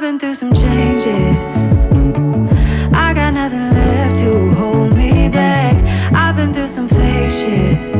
[0.00, 1.42] I've been through some changes.
[2.90, 5.76] I got nothing left to hold me back.
[6.14, 7.99] I've been through some fake shit.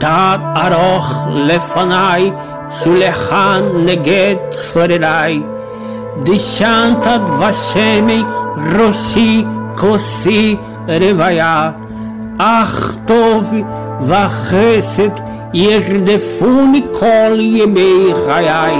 [0.00, 1.10] Tad aroch
[1.48, 2.30] lefanai,
[2.70, 5.42] shulechan neget sorerai.
[6.24, 8.20] Dishantad vashemi,
[8.74, 9.42] roshi
[9.76, 11.74] kosi revaya.
[12.38, 12.78] Ach
[13.08, 13.46] tov
[14.08, 15.16] vachesed
[15.52, 18.78] yerdefuni kol yemei chayai.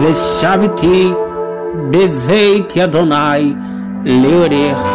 [0.00, 1.14] Veshaviti
[1.90, 3.44] beveit Adonai
[4.04, 4.86] leorech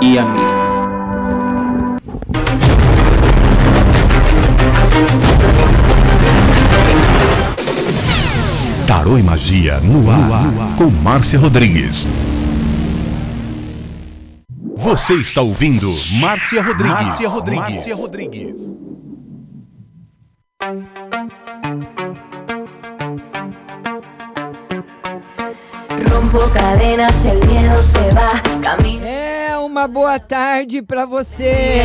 [0.00, 0.53] yamim.
[9.04, 12.08] Tarô e Magia no ar, no ar, com Márcia Rodrigues.
[14.74, 17.04] Você está ouvindo Márcia Rodrigues.
[17.04, 17.74] Márcia Rodrigues.
[17.74, 18.60] Márcia Rodrigues.
[26.10, 29.04] Rompo cadenas, el miedo se va, camino.
[29.04, 31.84] É uma boa tarde para você.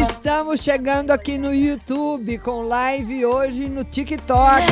[0.00, 4.62] Estamos chegando aqui no YouTube com live hoje no TikTok.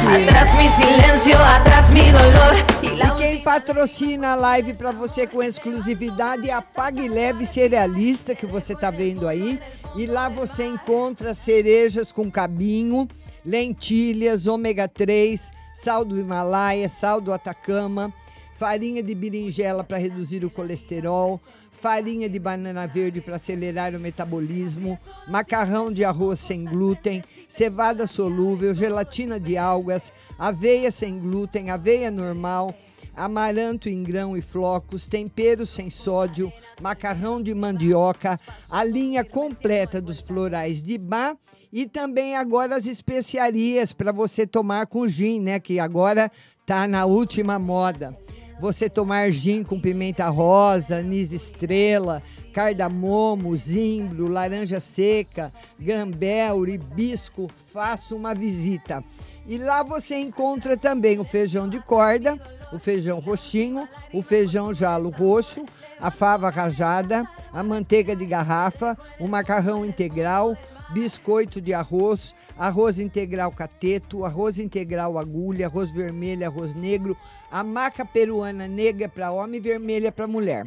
[2.83, 8.47] E quem patrocina a live para você com exclusividade é a Pague Leve Cerealista que
[8.47, 9.61] você tá vendo aí.
[9.95, 13.07] E lá você encontra cerejas com cabinho,
[13.45, 18.13] lentilhas, ômega 3, sal do Himalaia, sal do Atacama
[18.57, 21.41] farinha de berinjela para reduzir o colesterol,
[21.85, 28.75] farinha de banana verde para acelerar o metabolismo, macarrão de arroz sem glúten, cevada solúvel,
[28.75, 32.75] gelatina de algas, aveia sem glúten, aveia normal,
[33.15, 40.23] amaranto em grão e flocos, temperos sem sódio, macarrão de mandioca, a linha completa dos
[40.23, 41.37] florais de bar
[41.71, 46.31] e também agora as especiarias para você tomar com gin, né, que agora
[46.65, 48.24] tá na última moda
[48.61, 58.15] você tomar gin com pimenta rosa, anis estrela, cardamomo, zimbro, laranja seca, grambel, hibisco, faça
[58.15, 59.03] uma visita.
[59.47, 62.41] E lá você encontra também o feijão de corda,
[62.73, 65.65] o feijão roxinho, o feijão jalo roxo,
[66.01, 70.57] a fava rajada, a manteiga de garrafa, o macarrão integral,
[70.91, 77.17] biscoito de arroz, arroz integral cateto, arroz integral agulha, arroz vermelho, arroz negro,
[77.51, 80.67] a maca peruana negra para homem e vermelha para mulher.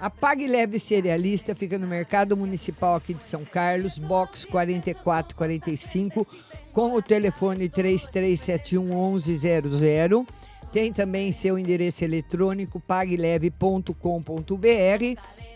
[0.00, 6.26] A Pague Leve Cerealista fica no Mercado Municipal aqui de São Carlos, box 4445,
[6.72, 10.26] com o telefone 3371 1100
[10.74, 13.94] tem também seu endereço eletrônico pagleve.com.br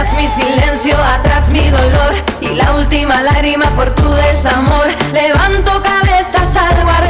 [0.01, 4.87] Atrás mi silencio, atrás mi dolor y la última lágrima por tu desamor.
[5.13, 5.71] Levanto.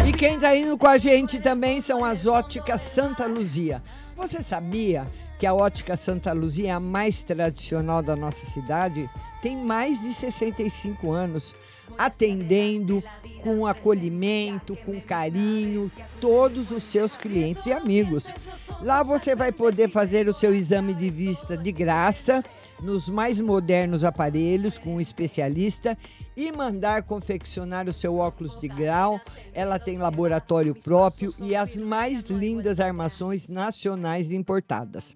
[0.05, 3.81] E quem tá indo com a gente também são as óticas Santa Luzia.
[4.17, 5.07] Você sabia
[5.39, 9.09] que a ótica Santa Luzia é a mais tradicional da nossa cidade?
[9.41, 11.55] Tem mais de 65 anos
[11.97, 13.01] atendendo
[13.41, 18.33] com acolhimento, com carinho, todos os seus clientes e amigos.
[18.81, 22.43] Lá você vai poder fazer o seu exame de vista de graça
[22.81, 25.97] nos mais modernos aparelhos com um especialista
[26.35, 29.19] e mandar confeccionar o seu óculos de grau.
[29.53, 35.15] Ela tem laboratório próprio e as mais lindas armações nacionais importadas.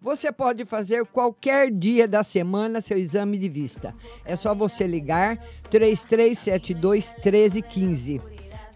[0.00, 3.94] Você pode fazer qualquer dia da semana seu exame de vista.
[4.24, 5.38] É só você ligar
[5.70, 8.20] 3372 1315.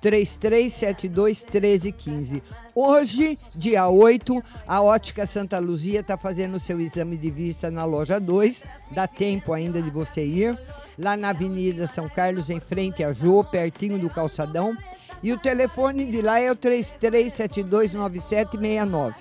[0.01, 2.43] 3372 1315.
[2.83, 7.85] Hoje, dia 8, a Ótica Santa Luzia está fazendo o seu exame de vista na
[7.85, 8.65] loja 2.
[8.91, 10.59] Dá tempo ainda de você ir.
[10.99, 14.75] Lá na Avenida São Carlos, em frente a Jô, pertinho do calçadão.
[15.23, 19.15] E o telefone de lá é o 33729769.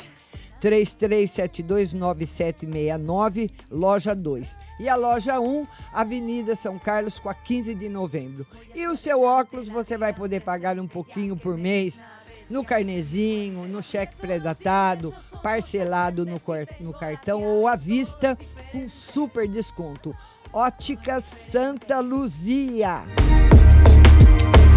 [0.61, 4.57] 33729769, loja 2.
[4.79, 8.47] E a loja 1, Avenida São Carlos, com a 15 de novembro.
[8.73, 12.01] E o seu óculos você vai poder pagar um pouquinho por mês
[12.49, 15.13] no carnezinho, no cheque pré-datado,
[15.43, 16.41] parcelado no,
[16.79, 18.37] no cartão ou à vista
[18.71, 20.15] com super desconto.
[20.51, 23.03] Óticas Santa Luzia.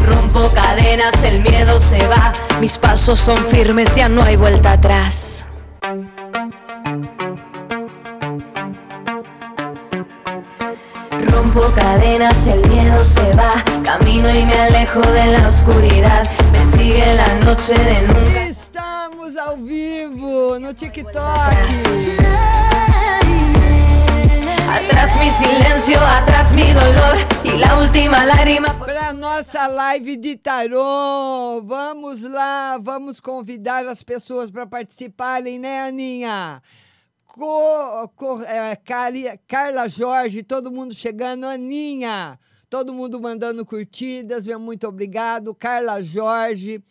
[0.07, 2.33] Rompo cadenas, el miedo se va.
[2.61, 5.47] Mis pasos son firmes, ya no hay vuelta atrás.
[11.31, 13.72] Rompo cadenas, el miedo se va.
[13.99, 16.23] Camino y me alejo de la oscuridad.
[16.51, 18.43] Me sigue la noche de nunca.
[18.45, 21.15] Estamos ao vivo no TikTok.
[24.77, 28.69] Atrás mi silencio, atrás mi dolor y la última lágrima.
[28.79, 36.63] Para nossa live de tarô, vamos lá, vamos convidar as pessoas para participarem, né, Aninha?
[37.27, 38.75] Co, co, é,
[39.47, 42.39] Carla Jorge, todo mundo chegando, Aninha,
[42.73, 46.83] todo mundo mandando curtidas, meu muito obrigado, Carla Jorge,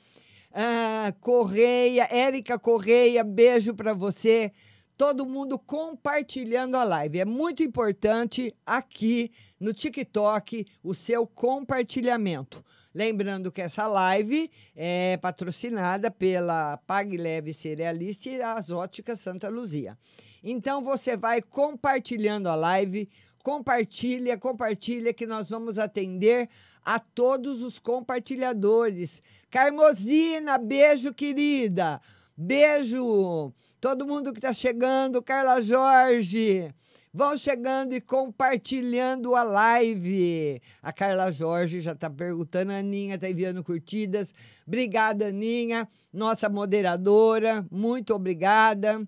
[0.53, 4.51] ah, Correia, Érica Correia, beijo para você
[4.95, 7.21] todo mundo compartilhando a live.
[7.21, 12.63] É muito importante aqui no TikTok o seu compartilhamento.
[12.93, 19.97] Lembrando que essa live é patrocinada pela Pague Leve Cerealista e as Óticas Santa Luzia.
[20.43, 23.09] Então você vai compartilhando a live,
[23.43, 26.49] compartilha, compartilha que nós vamos atender
[26.83, 29.21] a todos os compartilhadores.
[29.49, 32.01] Carmosina, beijo querida.
[32.35, 36.73] Beijo todo mundo que está chegando, Carla Jorge.
[37.13, 40.61] Vão chegando e compartilhando a live.
[40.81, 44.33] A Carla Jorge já está perguntando, a Aninha está enviando curtidas.
[44.65, 47.65] Obrigada, Aninha, nossa moderadora.
[47.69, 49.05] Muito obrigada.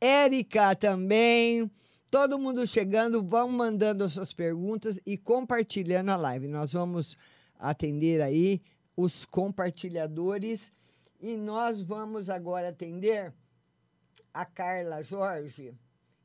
[0.00, 1.70] Érica também.
[2.14, 6.46] Todo mundo chegando, vão mandando suas perguntas e compartilhando a live.
[6.46, 7.18] Nós vamos
[7.58, 8.62] atender aí
[8.96, 10.72] os compartilhadores
[11.20, 13.34] e nós vamos agora atender
[14.32, 15.74] a Carla Jorge,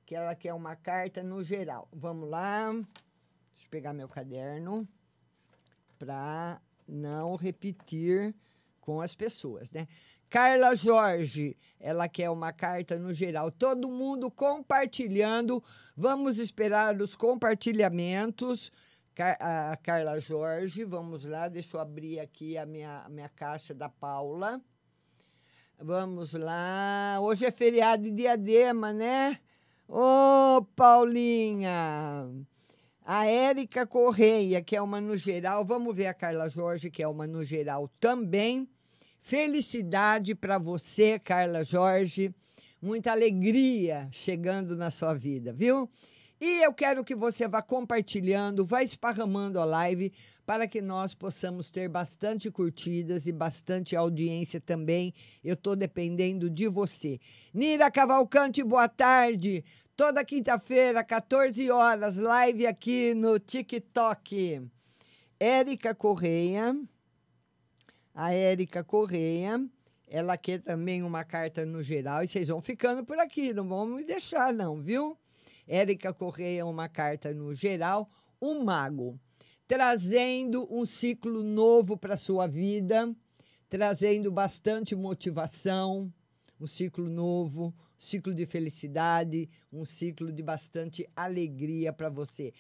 [0.06, 1.88] que ela quer uma carta no geral.
[1.92, 2.72] Vamos lá.
[2.72, 4.88] Deixa eu pegar meu caderno
[5.98, 8.36] para não repetir
[8.80, 9.88] com as pessoas, né?
[10.30, 13.50] Carla Jorge, ela quer uma carta no geral.
[13.50, 15.64] Todo mundo compartilhando.
[15.98, 18.72] Vamos esperar os compartilhamentos.
[19.18, 23.90] a Carla Jorge, vamos lá, deixa eu abrir aqui a minha, a minha caixa da
[23.90, 24.62] Paula.
[25.80, 27.18] Vamos lá.
[27.22, 29.40] Hoje é feriado de diadema, né?
[29.88, 32.30] Ô, oh, Paulinha!
[33.04, 35.66] A Érica Correia, que é uma no geral.
[35.66, 38.70] Vamos ver a Carla Jorge, que é uma no geral também.
[39.22, 42.34] Felicidade para você, Carla Jorge.
[42.82, 45.90] Muita alegria chegando na sua vida, viu?
[46.42, 50.14] E eu quero que você vá compartilhando, vá esparramando a live
[50.46, 55.14] para que nós possamos ter bastante curtidas e bastante audiência também.
[55.44, 57.20] Eu estou dependendo de você.
[57.54, 59.66] Nira Cavalcante, boa tarde.
[59.98, 64.62] Toda quinta-feira, 14 horas, live aqui no TikTok.
[65.38, 66.74] Érica Correia.
[68.14, 69.64] A Érica Correia.
[70.08, 72.24] Ela quer também uma carta no geral.
[72.24, 75.18] E vocês vão ficando por aqui, não vão me deixar, não, viu?
[75.68, 78.10] Érica Correia, uma carta no geral,
[78.42, 79.20] um mago,
[79.68, 83.16] trazendo um ciclo novo para sua vida,
[83.70, 86.12] trazendo bastante motivação,
[86.60, 92.52] um ciclo novo, um ciclo de felicidade, um ciclo de bastante alegria para você.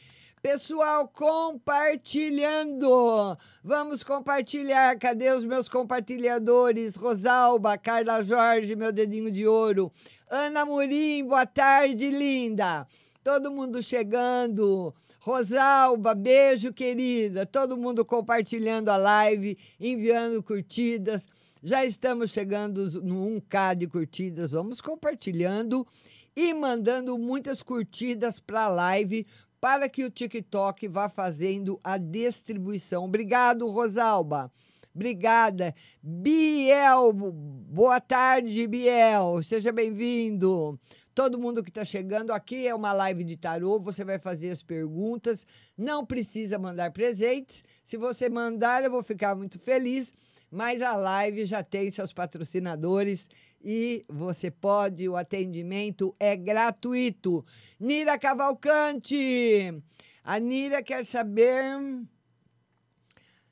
[0.42, 3.38] Pessoal, compartilhando.
[3.62, 4.98] Vamos compartilhar.
[4.98, 6.96] Cadê os meus compartilhadores?
[6.96, 9.92] Rosalba, Carla Jorge, meu dedinho de ouro.
[10.30, 12.88] Ana Murim, boa tarde, linda.
[13.22, 14.96] Todo mundo chegando.
[15.20, 17.46] Rosalba, beijo, querida.
[17.46, 21.28] Todo mundo compartilhando a live, enviando curtidas.
[21.62, 24.52] Já estamos chegando no 1K de curtidas.
[24.52, 25.86] Vamos compartilhando
[26.34, 29.28] e mandando muitas curtidas para a live
[29.60, 33.06] para que o TikTok vá fazendo a distribuição.
[33.06, 34.52] Obrigado, Rosalba.
[34.94, 35.74] Obrigada.
[36.02, 39.42] Biel, boa tarde, Biel.
[39.44, 40.80] Seja bem-vindo.
[41.14, 43.80] Todo mundo que está chegando aqui é uma live de tarô.
[43.80, 45.46] Você vai fazer as perguntas.
[45.78, 47.64] Não precisa mandar presentes.
[47.84, 50.14] Se você mandar, eu vou ficar muito feliz.
[50.52, 53.30] Mas a live já tem seus patrocinadores
[53.62, 57.46] e você pode, o atendimento é gratuito.
[57.80, 59.82] Nira Cavalcante,
[60.24, 61.78] a Nira quer saber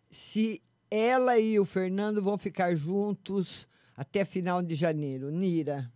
[0.09, 5.29] se ela e o Fernando vão ficar juntos até final de janeiro.
[5.29, 5.91] Nira,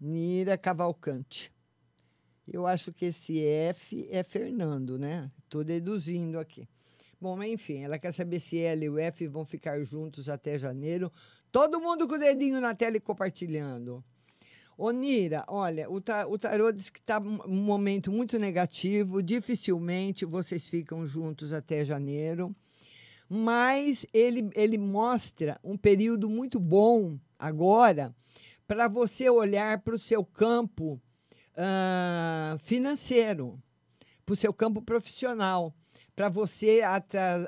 [0.00, 1.52] Nira Cavalcante.
[2.46, 5.30] Eu acho que esse F é Fernando, né?
[5.44, 6.66] Estou deduzindo aqui.
[7.20, 11.12] Bom, enfim, ela quer saber se ela e o F vão ficar juntos até janeiro.
[11.50, 14.04] Todo mundo com o dedinho na tela e compartilhando.
[14.76, 20.68] Onira, olha, o, ta, o tarô diz que está um momento muito negativo, dificilmente vocês
[20.68, 22.54] ficam juntos até janeiro,
[23.28, 28.14] mas ele, ele mostra um período muito bom agora
[28.68, 31.00] para você olhar para o seu campo
[31.54, 33.60] uh, financeiro,
[34.24, 35.74] para o seu campo profissional,
[36.14, 36.82] para você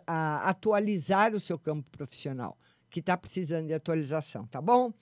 [0.06, 2.58] atualizar o seu campo profissional
[2.90, 4.92] que está precisando de atualização, tá bom?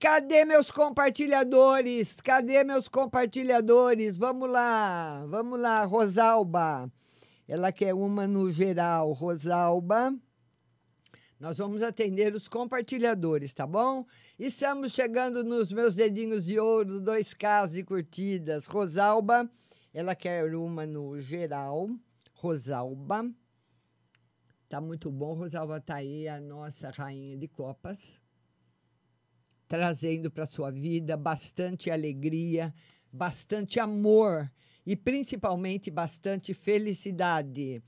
[0.00, 2.16] Cadê meus compartilhadores?
[2.20, 4.16] Cadê meus compartilhadores?
[4.16, 6.90] Vamos lá, vamos lá, Rosalba.
[7.48, 10.14] Ela quer uma no geral, Rosalba.
[11.40, 14.04] Nós vamos atender os compartilhadores, tá bom?
[14.38, 18.66] Estamos chegando nos meus dedinhos de ouro, dois casos de curtidas.
[18.66, 19.48] Rosalba,
[19.94, 21.88] ela quer uma no geral.
[22.34, 23.30] Rosalba.
[24.68, 28.20] Tá muito bom, Rosalva tá aí, a nossa rainha de copas,
[29.66, 32.74] trazendo para sua vida bastante alegria,
[33.10, 34.52] bastante amor
[34.84, 37.82] e principalmente bastante felicidade.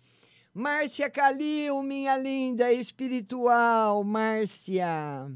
[0.55, 5.31] Márcia Calil, minha linda espiritual, Márcia.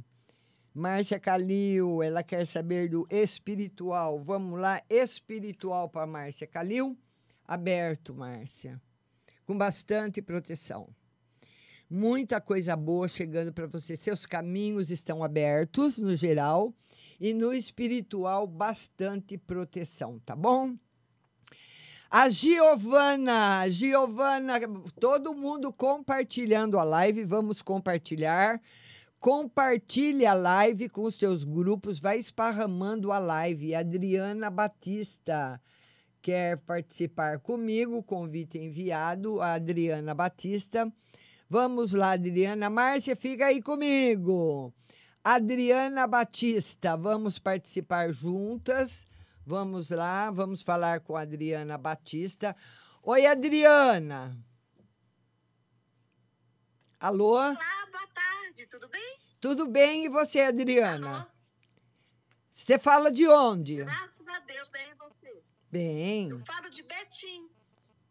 [0.73, 4.19] Márcia Calil, ela quer saber do espiritual.
[4.19, 6.97] Vamos lá, espiritual para Márcia Calil.
[7.47, 8.81] Aberto, Márcia.
[9.45, 10.89] Com bastante proteção
[11.89, 13.97] muita coisa boa chegando para você.
[13.97, 16.73] Seus caminhos estão abertos no geral
[17.21, 20.75] e no espiritual bastante proteção, tá bom?
[22.11, 24.61] A Giovana, Giovana,
[25.01, 28.61] todo mundo compartilhando a live, vamos compartilhar.
[29.19, 33.75] Compartilhe a live com os seus grupos, vai esparramando a live.
[33.75, 35.61] Adriana Batista
[36.23, 39.41] quer participar comigo, convite enviado.
[39.41, 40.93] A Adriana Batista
[41.49, 42.71] Vamos lá, Adriana.
[42.71, 44.73] Márcia, fica aí comigo.
[45.23, 49.07] Adriana Batista, vamos participar juntas.
[49.47, 52.57] Vamos lá, vamos falar com a Adriana Batista.
[53.03, 54.37] Oi, Adriana.
[56.99, 57.35] Alô?
[57.35, 57.55] Olá,
[57.93, 59.19] boa tarde, tudo bem?
[59.41, 61.17] Tudo bem, e você, Adriana?
[61.17, 61.27] Alô?
[62.51, 63.77] Você fala de onde?
[63.77, 65.43] Graças a Deus, bem, você?
[65.71, 66.31] Bem.
[66.31, 67.49] Eu falo de Betim.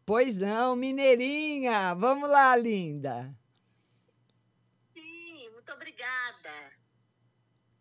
[0.06, 1.94] Pois não, Mineirinha.
[1.96, 3.34] Vamos lá, linda.
[4.94, 6.74] Sim, muito obrigada.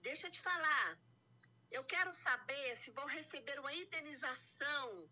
[0.00, 0.98] Deixa eu te falar.
[1.70, 5.08] Eu quero saber se vão receber uma indenização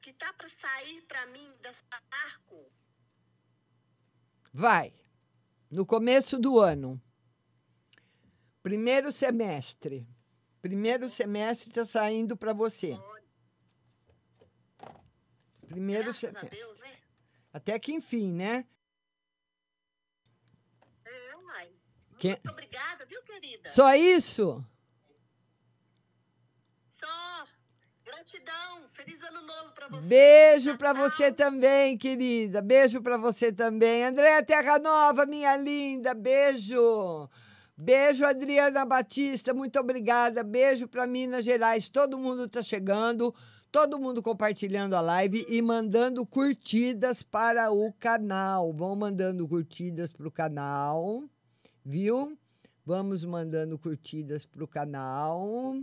[0.00, 2.70] que tá para sair para mim dessa arco.
[4.52, 4.94] Vai.
[5.70, 7.00] No começo do ano.
[8.62, 10.06] Primeiro semestre.
[10.60, 12.98] Primeiro semestre está saindo para você.
[15.68, 16.50] Primeiro semestre.
[16.50, 16.96] Deus, né?
[17.52, 18.66] Até que enfim, né?
[21.04, 21.72] É, mãe.
[22.18, 22.28] Que...
[22.28, 23.68] Muito obrigada, viu, querida?
[23.68, 24.64] Só isso?
[26.88, 27.46] Só.
[28.04, 28.88] Gratidão.
[28.92, 30.08] Feliz ano novo para você.
[30.08, 32.60] Beijo para você também, querida.
[32.60, 34.04] Beijo para você também.
[34.04, 36.14] Andréa Terra Nova, minha linda.
[36.14, 37.28] Beijo.
[37.76, 39.54] Beijo, Adriana Batista.
[39.54, 40.42] Muito obrigada.
[40.42, 41.88] Beijo para Minas Gerais.
[41.88, 43.32] Todo mundo está chegando
[43.70, 48.72] todo mundo compartilhando a live e mandando curtidas para o canal.
[48.72, 51.22] Vão mandando curtidas para o canal.
[51.84, 52.36] viu?
[52.84, 55.76] Vamos mandando curtidas pro canal.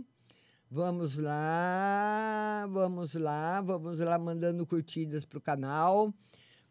[0.68, 6.12] Vamos lá, vamos lá, vamos lá mandando curtidas pro canal.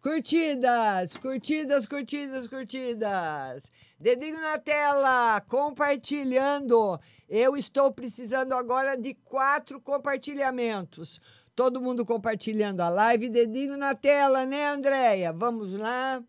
[0.05, 3.71] Curtidas, curtidas, curtidas, curtidas.
[3.99, 6.99] Dedinho na tela, compartilhando.
[7.27, 11.19] Eu estou precisando agora de quatro compartilhamentos.
[11.55, 15.33] Todo mundo compartilhando a live, dedinho na tela, né, Andréia?
[15.33, 16.23] Vamos lá.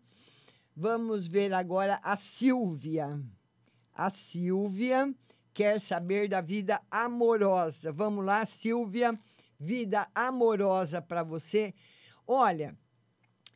[0.75, 3.21] Vamos ver agora a Silvia.
[3.93, 5.13] A Silvia
[5.53, 7.91] quer saber da vida amorosa.
[7.91, 9.15] Vamos lá, Silvia.
[9.59, 11.75] Vida amorosa para você.
[12.25, 12.75] Olha,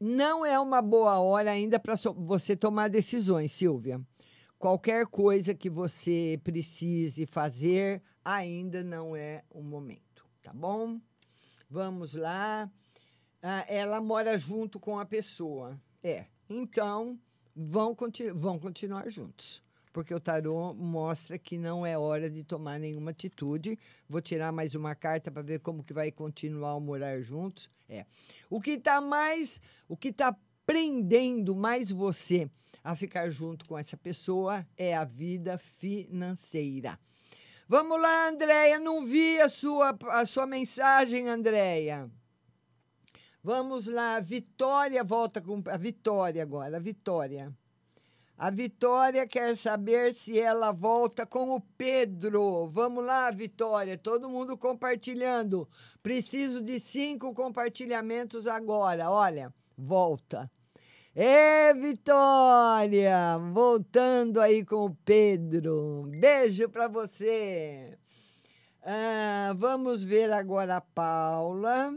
[0.01, 4.01] não é uma boa hora ainda para so você tomar decisões, Silvia.
[4.57, 10.99] Qualquer coisa que você precise fazer ainda não é o momento, tá bom?
[11.69, 12.69] Vamos lá.
[13.43, 15.79] Ah, ela mora junto com a pessoa.
[16.03, 16.25] É.
[16.49, 17.19] Então,
[17.55, 22.79] vão, continu vão continuar juntos porque o tarô mostra que não é hora de tomar
[22.79, 23.77] nenhuma atitude.
[24.07, 27.69] Vou tirar mais uma carta para ver como que vai continuar a morar juntos.
[27.89, 28.05] É.
[28.49, 32.49] O que está mais, o que está prendendo mais você
[32.83, 36.97] a ficar junto com essa pessoa é a vida financeira.
[37.67, 42.09] Vamos lá, Andréia, não vi a sua, a sua mensagem, Andréia.
[43.43, 47.51] Vamos lá, Vitória volta com a Vitória agora, Vitória.
[48.41, 52.67] A Vitória quer saber se ela volta com o Pedro.
[52.69, 55.69] Vamos lá, Vitória, todo mundo compartilhando.
[56.01, 59.11] Preciso de cinco compartilhamentos agora.
[59.11, 60.49] Olha, volta.
[61.15, 63.37] É, Vitória!
[63.53, 66.09] Voltando aí com o Pedro.
[66.09, 67.95] Beijo para você.
[68.81, 71.93] Ah, vamos ver agora a Paula.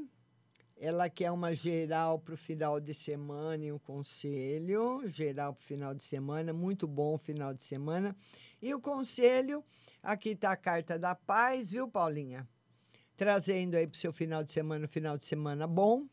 [0.84, 5.00] Ela quer uma geral para o final de semana e um conselho.
[5.06, 8.14] Geral para o final de semana, muito bom final de semana.
[8.60, 9.64] E o conselho,
[10.02, 12.46] aqui está a carta da paz, viu, Paulinha?
[13.16, 16.06] Trazendo aí para o seu final de semana, um final de semana bom,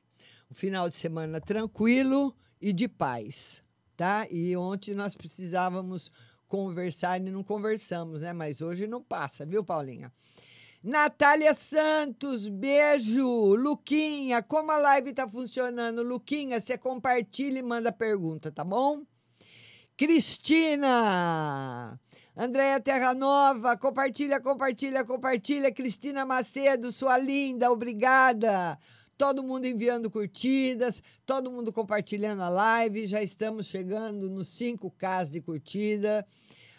[0.49, 3.61] um final de semana tranquilo e de paz,
[3.97, 4.25] tá?
[4.31, 6.09] E ontem nós precisávamos
[6.47, 8.31] conversar e não conversamos, né?
[8.31, 10.13] Mas hoje não passa, viu, Paulinha?
[10.83, 13.53] Natália Santos, beijo.
[13.53, 16.01] Luquinha, como a live tá funcionando?
[16.01, 19.03] Luquinha, você compartilha e manda pergunta, tá bom?
[19.95, 21.99] Cristina,
[22.35, 25.71] Andréia Terra Nova, compartilha, compartilha, compartilha.
[25.71, 28.79] Cristina Macedo, sua linda, obrigada.
[29.15, 33.05] Todo mundo enviando curtidas, todo mundo compartilhando a live.
[33.05, 36.25] Já estamos chegando nos 5K de curtida.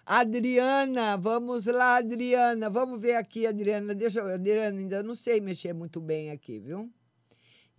[0.04, 2.68] Adriana, vamos lá, Adriana.
[2.68, 3.94] Vamos ver aqui, Adriana.
[3.94, 6.92] Deixa eu, Adriana, ainda não sei mexer muito bem aqui, viu?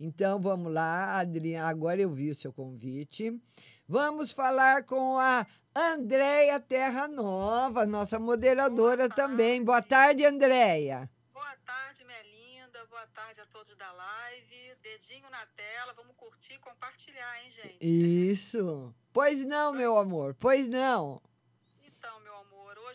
[0.00, 1.68] Então vamos lá, Adriana.
[1.68, 3.38] Agora eu vi o seu convite.
[3.86, 9.62] Vamos falar com a Andréia Terra Nova, nossa moderadora Boa também.
[9.62, 11.10] Boa tarde, Andréia.
[11.30, 12.86] Boa tarde, minha linda.
[12.86, 14.74] Boa tarde a todos da live.
[14.82, 15.92] Dedinho na tela.
[15.94, 17.76] Vamos curtir e compartilhar, hein, gente?
[17.82, 18.94] Isso.
[19.12, 20.34] Pois não, meu amor.
[20.40, 21.20] Pois não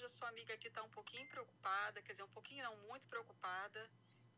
[0.09, 3.89] sua amiga aqui está um pouquinho preocupada, quer dizer, um pouquinho não, muito preocupada.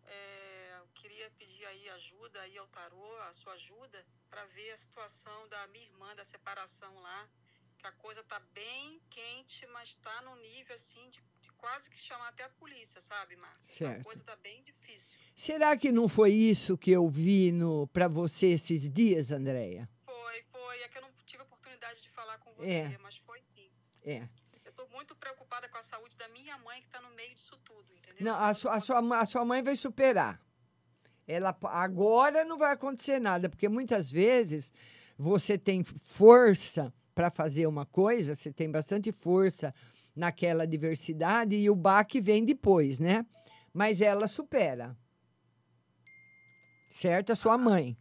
[0.06, 4.78] É, eu queria pedir aí ajuda aí ao tarô, a sua ajuda, para ver a
[4.78, 7.30] situação da minha irmã, da separação lá,
[7.78, 12.00] que a coisa tá bem quente, mas está no nível assim de, de, quase que
[12.00, 13.74] chamar até a polícia, sabe, Márcia?
[13.74, 14.02] Certo.
[14.02, 15.18] A coisa tá bem difícil.
[15.36, 19.90] Será que não foi isso que eu vi no para você esses dias, Andréia?
[20.06, 20.82] Foi, foi.
[20.82, 22.98] É que eu não tive a oportunidade de falar com você, é.
[22.98, 23.72] mas foi sim.
[24.04, 24.28] É
[24.82, 27.86] estou muito preocupada com a saúde da minha mãe que está no meio disso tudo,
[27.94, 28.26] entendeu?
[28.26, 30.42] Não, a sua, a, sua, a sua mãe vai superar.
[31.28, 34.74] Ela, agora não vai acontecer nada, porque muitas vezes
[35.18, 39.74] você tem força para fazer uma coisa, você tem bastante força
[40.16, 43.26] naquela diversidade e o baque vem depois, né?
[43.74, 44.98] Mas ela supera.
[46.90, 47.32] Certo?
[47.32, 47.96] A sua mãe.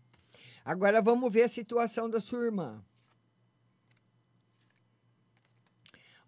[0.64, 2.82] Agora vamos ver a situação da sua irmã.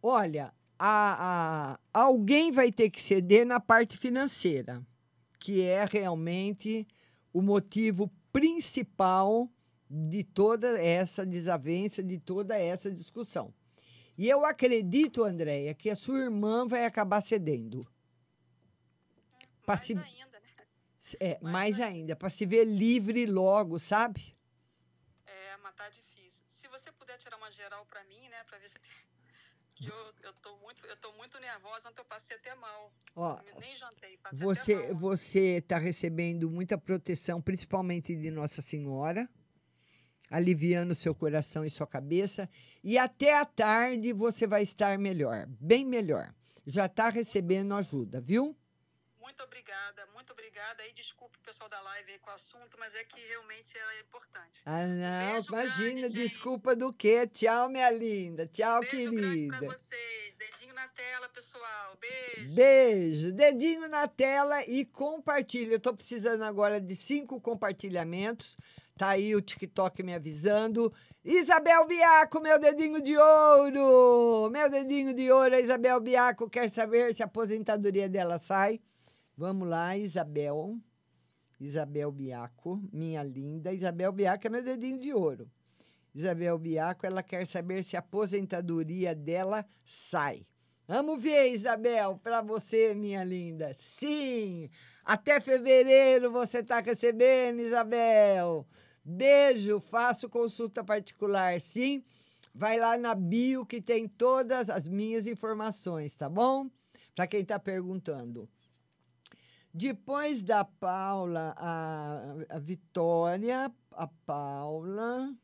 [0.03, 4.85] Olha, a, a, alguém vai ter que ceder na parte financeira,
[5.39, 6.89] que é realmente
[7.33, 9.49] o motivo principal
[9.89, 13.55] de toda essa desavença, de toda essa discussão.
[14.19, 17.87] E eu acredito, Andréia, que a sua irmã vai acabar cedendo.
[19.67, 19.93] Mais se...
[19.97, 20.49] ainda, né?
[21.21, 24.37] É, mais, mais ainda, para se ver livre logo, sabe?
[25.25, 26.43] É, mas tá difícil.
[26.51, 28.79] Se você puder tirar uma geral para mim, né, para ver se
[29.89, 32.93] eu, eu, tô muito, eu tô muito nervosa, ontem eu passei até mal.
[33.17, 35.01] Ó, eu nem jantei, passei você, até mal.
[35.01, 39.29] Você está recebendo muita proteção, principalmente de Nossa Senhora.
[40.31, 42.49] aliviando seu coração e sua cabeça.
[42.83, 46.35] E até a tarde você vai estar melhor, bem melhor.
[46.67, 48.57] Já está recebendo ajuda, viu?
[49.23, 50.85] Muito obrigada, muito obrigada.
[50.87, 53.95] E desculpe o pessoal da live aí com o assunto, mas é que realmente ela
[53.95, 54.63] é importante.
[54.67, 56.23] Ah, não, Beijo imagina, grande, gente.
[56.29, 57.27] desculpa do quê?
[57.29, 58.47] Tchau, minha linda.
[58.49, 59.59] Tchau, Beijo querida.
[59.59, 60.35] pra vocês.
[60.37, 61.97] Dedinho na tela, pessoal.
[62.01, 62.55] Beijo.
[62.55, 65.75] Beijo, dedinho na tela e compartilha.
[65.75, 68.57] Eu tô precisando agora de cinco compartilhamentos.
[68.99, 70.93] Tá aí o TikTok me avisando.
[71.25, 74.51] Isabel Biaco, meu dedinho de ouro!
[74.51, 78.81] Meu dedinho de ouro, a Isabel Biaco quer saber se a aposentadoria dela sai.
[79.43, 80.79] Vamos lá, Isabel.
[81.59, 83.73] Isabel Biaco, minha linda.
[83.73, 85.51] Isabel Biaco é meu dedinho de ouro.
[86.15, 90.47] Isabel Biaco, ela quer saber se a aposentadoria dela sai.
[90.87, 93.75] Vamos ver, Isabel, para você, minha linda.
[93.75, 94.71] Sim,
[95.05, 98.65] até fevereiro você está recebendo, Isabel.
[99.05, 102.05] Beijo, faço consulta particular, sim.
[102.55, 106.71] Vai lá na bio que tem todas as minhas informações, tá bom?
[107.17, 108.49] Para quem está perguntando.
[109.75, 115.35] Depois da Paula, a, a Vitória, a Paula,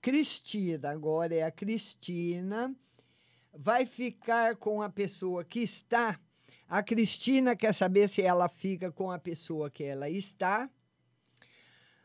[0.00, 2.74] Cristina, agora é a Cristina,
[3.52, 6.18] vai ficar com a pessoa que está.
[6.66, 10.70] A Cristina quer saber se ela fica com a pessoa que ela está.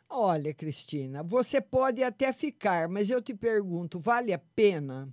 [0.09, 5.07] Olha, Cristina, você pode até ficar, mas eu te pergunto, vale a pena?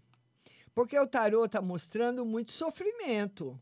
[0.75, 3.57] Porque o tarô está mostrando muito sofrimento.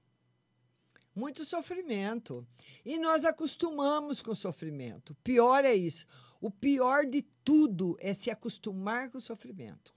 [1.14, 2.47] Muito sofrimento.
[2.85, 5.14] E nós acostumamos com o sofrimento.
[5.25, 6.07] Pior é isso.
[6.40, 9.92] O pior de tudo é se acostumar com o sofrimento.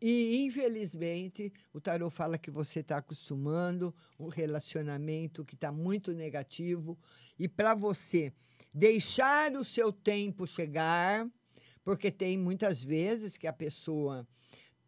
[0.00, 6.98] E, infelizmente, o tarô fala que você está acostumando um relacionamento que está muito negativo.
[7.38, 8.32] E para você
[8.74, 11.28] deixar o seu tempo chegar,
[11.84, 14.26] porque tem muitas vezes que a pessoa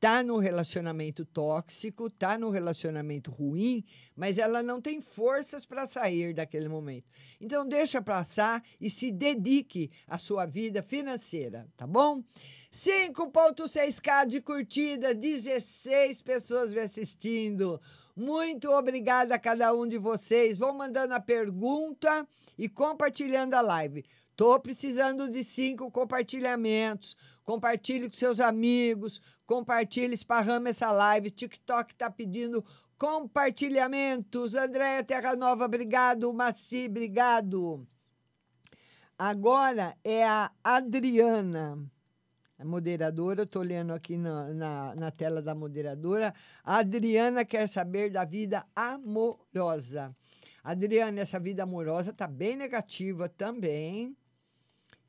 [0.04, 3.82] tá no relacionamento tóxico, tá no relacionamento ruim,
[4.14, 7.08] mas ela não tem forças para sair daquele momento.
[7.40, 12.22] Então deixa passar e se dedique à sua vida financeira, tá bom?
[12.70, 17.80] 5.6k de curtida, 16 pessoas me assistindo.
[18.14, 20.58] Muito obrigada a cada um de vocês.
[20.58, 24.04] Vão mandando a pergunta e compartilhando a live.
[24.36, 27.16] Tô precisando de cinco compartilhamentos.
[27.44, 31.30] Compartilhe com seus amigos, compartilhe, esparrama essa live.
[31.30, 32.64] TikTok tá pedindo
[32.98, 34.56] compartilhamentos.
[34.56, 36.32] Andréia Terra Nova, obrigado.
[36.32, 37.86] Maci, obrigado.
[39.16, 41.78] Agora é a Adriana,
[42.58, 43.42] a moderadora.
[43.42, 46.34] Eu tô lendo aqui na, na, na tela da moderadora.
[46.64, 50.16] A Adriana quer saber da vida amorosa.
[50.64, 54.16] Adriana, essa vida amorosa tá bem negativa também.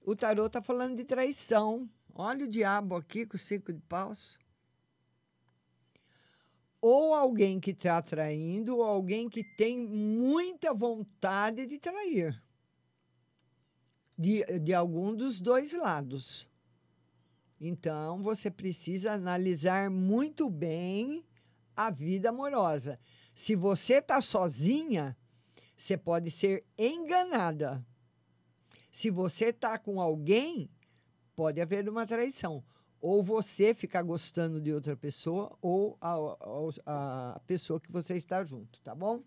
[0.06, 1.89] O tarô tá falando de traição.
[2.13, 4.38] Olha o diabo aqui com o cinco de paus.
[6.80, 12.39] Ou alguém que está traindo, ou alguém que tem muita vontade de trair.
[14.15, 16.48] De, de algum dos dois lados.
[17.60, 21.26] Então, você precisa analisar muito bem
[21.76, 23.00] a vida amorosa.
[23.34, 25.18] Se você está sozinha,
[25.76, 27.84] você pode ser enganada.
[28.95, 30.69] Se você está com alguém,
[31.36, 32.63] pode haver uma traição.
[33.01, 36.13] Ou você ficar gostando de outra pessoa, ou a,
[36.86, 39.21] a, a pessoa que você está junto, tá bom?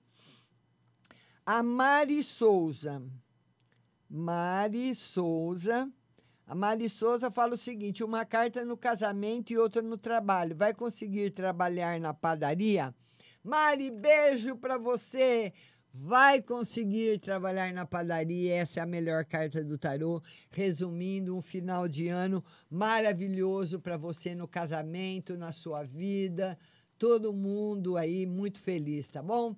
[1.45, 3.03] A Mari Souza.
[4.09, 5.93] Mari Souza.
[6.47, 10.57] A Mari Souza fala o seguinte: uma carta no casamento e outra no trabalho.
[10.57, 12.95] Vai conseguir trabalhar na padaria?
[13.45, 15.53] Mari, beijo para você
[16.01, 18.55] vai conseguir trabalhar na padaria.
[18.55, 20.23] Essa é a melhor carta do tarô.
[20.51, 26.57] Resumindo, um final de ano maravilhoso para você no casamento, na sua vida.
[26.97, 29.57] Todo mundo aí muito feliz, tá bom?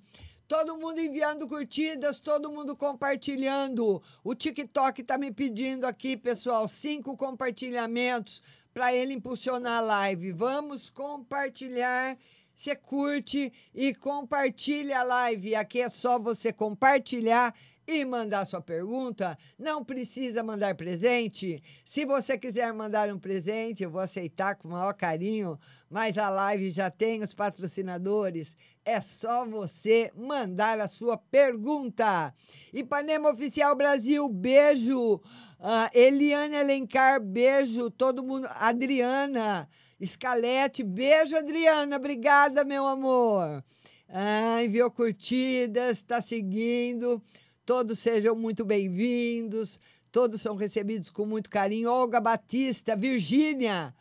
[0.49, 4.03] Todo mundo enviando curtidas, todo mundo compartilhando.
[4.25, 10.33] O TikTok tá me pedindo aqui, pessoal, cinco compartilhamentos para ele impulsionar a live.
[10.33, 12.17] Vamos compartilhar
[12.61, 15.55] você curte e compartilha a live.
[15.55, 17.55] Aqui é só você compartilhar
[17.87, 19.39] e mandar sua pergunta.
[19.59, 21.63] Não precisa mandar presente.
[21.87, 25.59] Se você quiser mandar um presente, eu vou aceitar com o maior carinho.
[25.89, 28.55] Mas a live já tem os patrocinadores.
[28.85, 32.35] É só você mandar a sua pergunta.
[32.75, 35.19] Ipanema Oficial Brasil, beijo.
[35.61, 37.91] Uh, Eliane Alencar, beijo.
[37.91, 38.49] Todo mundo.
[38.53, 39.69] Adriana.
[40.01, 41.97] Escalete, beijo, Adriana.
[41.97, 43.63] Obrigada, meu amor.
[44.09, 47.23] Ah, enviou curtidas, está seguindo.
[47.67, 49.79] Todos sejam muito bem-vindos.
[50.11, 51.91] Todos são recebidos com muito carinho.
[51.91, 53.95] Olga Batista, Virgínia,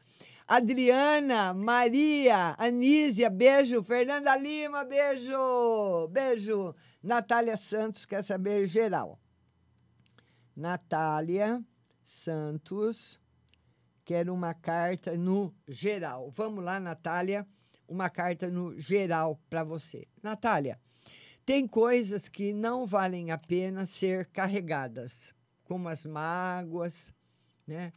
[0.47, 3.83] Adriana, Maria, Anísia, beijo.
[3.83, 6.07] Fernanda Lima, beijo.
[6.07, 6.73] Beijo.
[7.03, 9.19] Natália Santos quer saber geral.
[10.59, 11.63] Natália
[12.03, 13.17] Santos
[14.03, 16.29] quer uma carta no geral.
[16.35, 17.47] Vamos lá, Natália,
[17.87, 20.05] uma carta no geral para você.
[20.21, 20.77] Natália,
[21.45, 27.13] tem coisas que não valem a pena ser carregadas, como as mágoas,
[27.65, 27.93] né?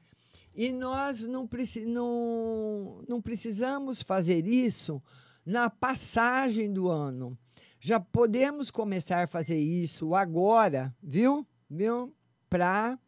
[0.55, 5.03] E nós não, preci não, não precisamos fazer isso
[5.45, 7.37] na passagem do ano.
[7.81, 11.45] Já podemos começar a fazer isso agora, viu?
[11.69, 12.15] Viu?
[12.53, 12.99] Para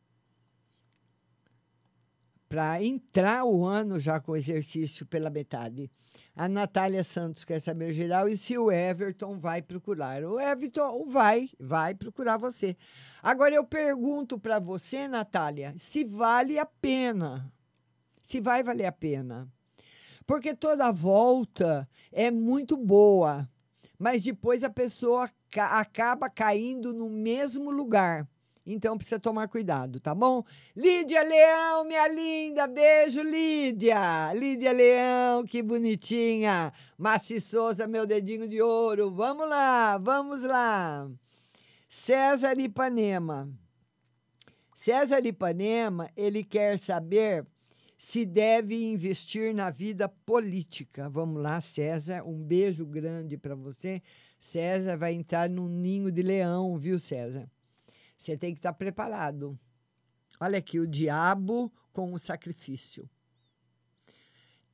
[2.49, 5.91] para entrar o ano já com o exercício pela metade.
[6.35, 10.25] A Natália Santos quer saber geral e se o Everton vai procurar.
[10.25, 12.75] O Everton vai, vai procurar você.
[13.23, 17.53] Agora eu pergunto para você, Natália, se vale a pena.
[18.23, 19.47] Se vai valer a pena.
[20.27, 23.47] Porque toda volta é muito boa,
[23.99, 28.27] mas depois a pessoa acaba caindo no mesmo lugar.
[28.67, 30.43] Então precisa tomar cuidado, tá bom?
[30.75, 34.33] Lídia Leão, minha linda, beijo, Lídia.
[34.33, 36.73] Lídia Leão, que bonitinha.
[36.97, 39.11] Massi Souza, meu dedinho de ouro.
[39.11, 41.11] Vamos lá, vamos lá.
[41.91, 43.49] César Ipanema.
[44.75, 47.47] César Ipanema, ele quer saber
[47.99, 51.09] se deve investir na vida política.
[51.09, 54.03] Vamos lá, César, um beijo grande para você.
[54.39, 57.49] César vai entrar no ninho de leão, viu, César?
[58.17, 59.59] Você tem que estar preparado.
[60.41, 63.09] Olha aqui, o diabo com o sacrifício.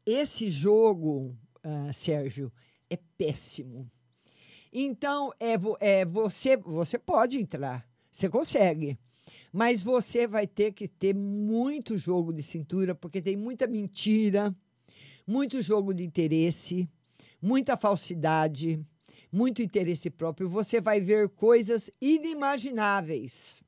[0.04, 2.52] Esse jogo, uh, Sérgio,
[2.88, 3.90] é péssimo.
[4.72, 8.98] Então, é, é você, você pode entrar, você consegue.
[9.52, 14.54] Mas você vai ter que ter muito jogo de cintura, porque tem muita mentira,
[15.26, 16.88] muito jogo de interesse,
[17.42, 18.84] muita falsidade,
[19.32, 23.62] muito interesse próprio, você vai ver coisas inimagináveis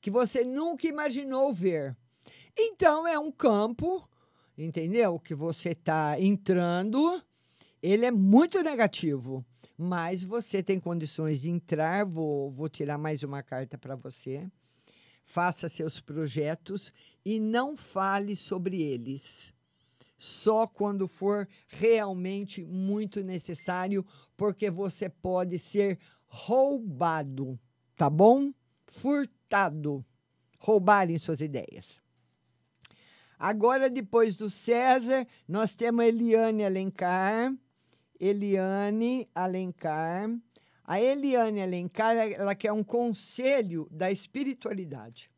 [0.00, 1.96] que você nunca imaginou ver.
[2.54, 4.06] Então é um campo,
[4.56, 5.18] entendeu?
[5.18, 7.22] Que você está entrando,
[7.82, 9.42] ele é muito negativo,
[9.78, 12.04] mas você tem condições de entrar.
[12.04, 14.46] Vou, vou tirar mais uma carta para você.
[15.24, 16.92] Faça seus projetos
[17.24, 19.54] e não fale sobre eles
[20.18, 24.04] só quando for realmente muito necessário,
[24.36, 27.58] porque você pode ser roubado,
[27.96, 28.52] tá bom?
[28.86, 30.04] Furtado.
[30.58, 32.00] Roubarem suas ideias.
[33.38, 37.54] Agora, depois do César, nós temos a Eliane Alencar.
[38.18, 40.30] Eliane Alencar.
[40.84, 45.33] A Eliane Alencar, ela quer um conselho da espiritualidade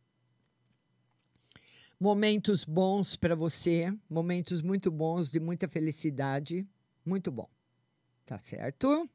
[1.99, 6.67] momentos bons para você, momentos muito bons, de muita felicidade.
[7.05, 7.49] Muito bom.
[8.25, 9.09] Tá certo?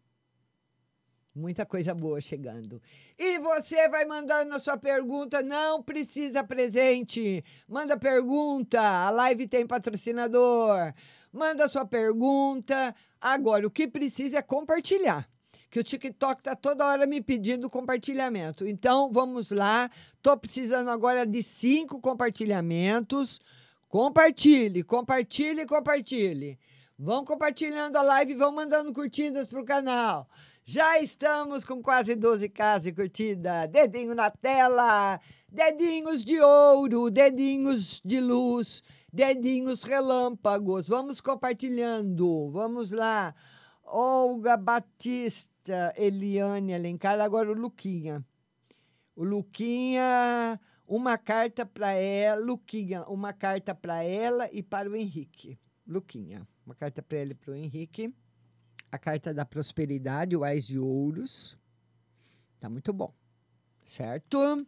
[1.34, 2.82] Muita coisa boa chegando.
[3.18, 7.44] E você vai mandando a sua pergunta, não precisa presente.
[7.68, 10.94] Manda pergunta, a live tem patrocinador.
[11.32, 12.94] Manda sua pergunta.
[13.20, 15.30] Agora, o que precisa é compartilhar
[15.72, 18.68] que o TikTok está toda hora me pedindo compartilhamento.
[18.68, 19.90] Então, vamos lá.
[20.18, 23.40] Estou precisando agora de cinco compartilhamentos.
[23.88, 26.60] Compartilhe, compartilhe, compartilhe.
[27.00, 30.28] Vão compartilhando a live e vão mandando curtidas para o canal.
[30.66, 33.66] Já estamos com quase 12k de curtida.
[33.66, 35.20] Dedinho na tela,
[35.50, 40.88] dedinhos de ouro, dedinhos de luz, dedinhos relâmpagos.
[40.88, 42.52] Vamos compartilhando.
[42.52, 43.34] Vamos lá.
[43.84, 45.51] Olga Batista.
[45.96, 48.26] Eliane Alencar, agora o Luquinha.
[49.16, 55.60] O Luquinha, uma carta para ela, Luquinha, uma carta para ela e para o Henrique.
[55.88, 58.14] Luquinha, uma carta para ela e para o Henrique.
[58.92, 61.58] A carta da prosperidade, o Ais de Ouros.
[62.60, 63.14] Tá muito bom.
[63.86, 64.66] Certo?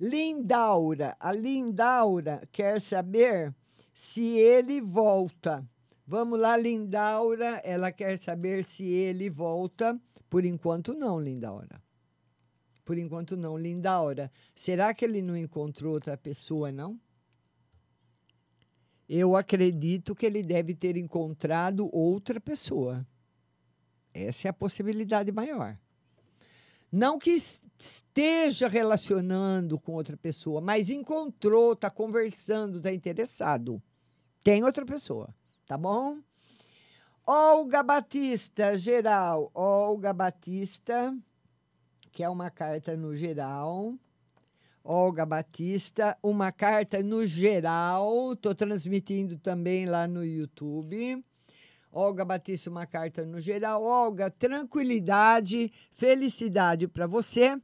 [0.00, 1.16] Lindaura.
[1.18, 3.54] A Lindaura quer saber
[3.92, 5.68] se ele volta
[6.10, 7.60] Vamos lá, Lindaura.
[7.62, 10.00] Ela quer saber se ele volta.
[10.30, 11.82] Por enquanto, não, Lindaura.
[12.82, 14.32] Por enquanto, não, Lindaura.
[14.54, 16.98] Será que ele não encontrou outra pessoa, não?
[19.06, 23.06] Eu acredito que ele deve ter encontrado outra pessoa.
[24.14, 25.78] Essa é a possibilidade maior.
[26.90, 27.32] Não que
[27.78, 33.82] esteja relacionando com outra pessoa, mas encontrou, está conversando, está interessado.
[34.42, 35.34] Tem outra pessoa
[35.68, 36.18] tá bom?
[37.26, 39.50] Olga Batista, geral.
[39.52, 41.14] Olga Batista,
[42.10, 43.94] que é uma carta no geral.
[44.82, 48.32] Olga Batista, uma carta no geral.
[48.32, 51.22] Estou transmitindo também lá no YouTube.
[51.92, 53.82] Olga Batista, uma carta no geral.
[53.82, 57.60] Olga, tranquilidade, felicidade para você,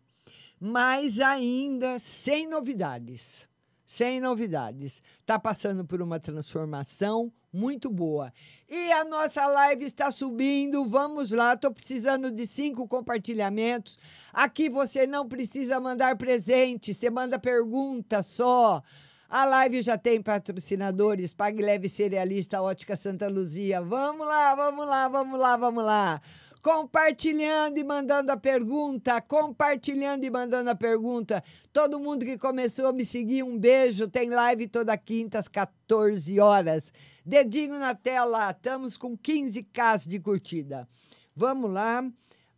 [0.60, 3.48] mas ainda sem novidades.
[3.86, 5.02] Sem novidades.
[5.20, 8.32] Está passando por uma transformação muito boa.
[8.68, 10.84] E a nossa live está subindo.
[10.84, 13.98] Vamos lá, estou precisando de cinco compartilhamentos.
[14.32, 18.82] Aqui você não precisa mandar presente, você manda pergunta só.
[19.28, 23.80] A live já tem patrocinadores, Pague Leve Cerealista Ótica Santa Luzia.
[23.80, 26.20] Vamos lá, vamos lá, vamos lá, vamos lá.
[26.64, 31.44] Compartilhando e mandando a pergunta, compartilhando e mandando a pergunta.
[31.70, 34.08] Todo mundo que começou a me seguir, um beijo.
[34.08, 36.90] Tem live toda quinta às 14 horas.
[37.22, 40.88] Dedinho na tela, estamos com 15k de curtida.
[41.36, 42.02] Vamos lá.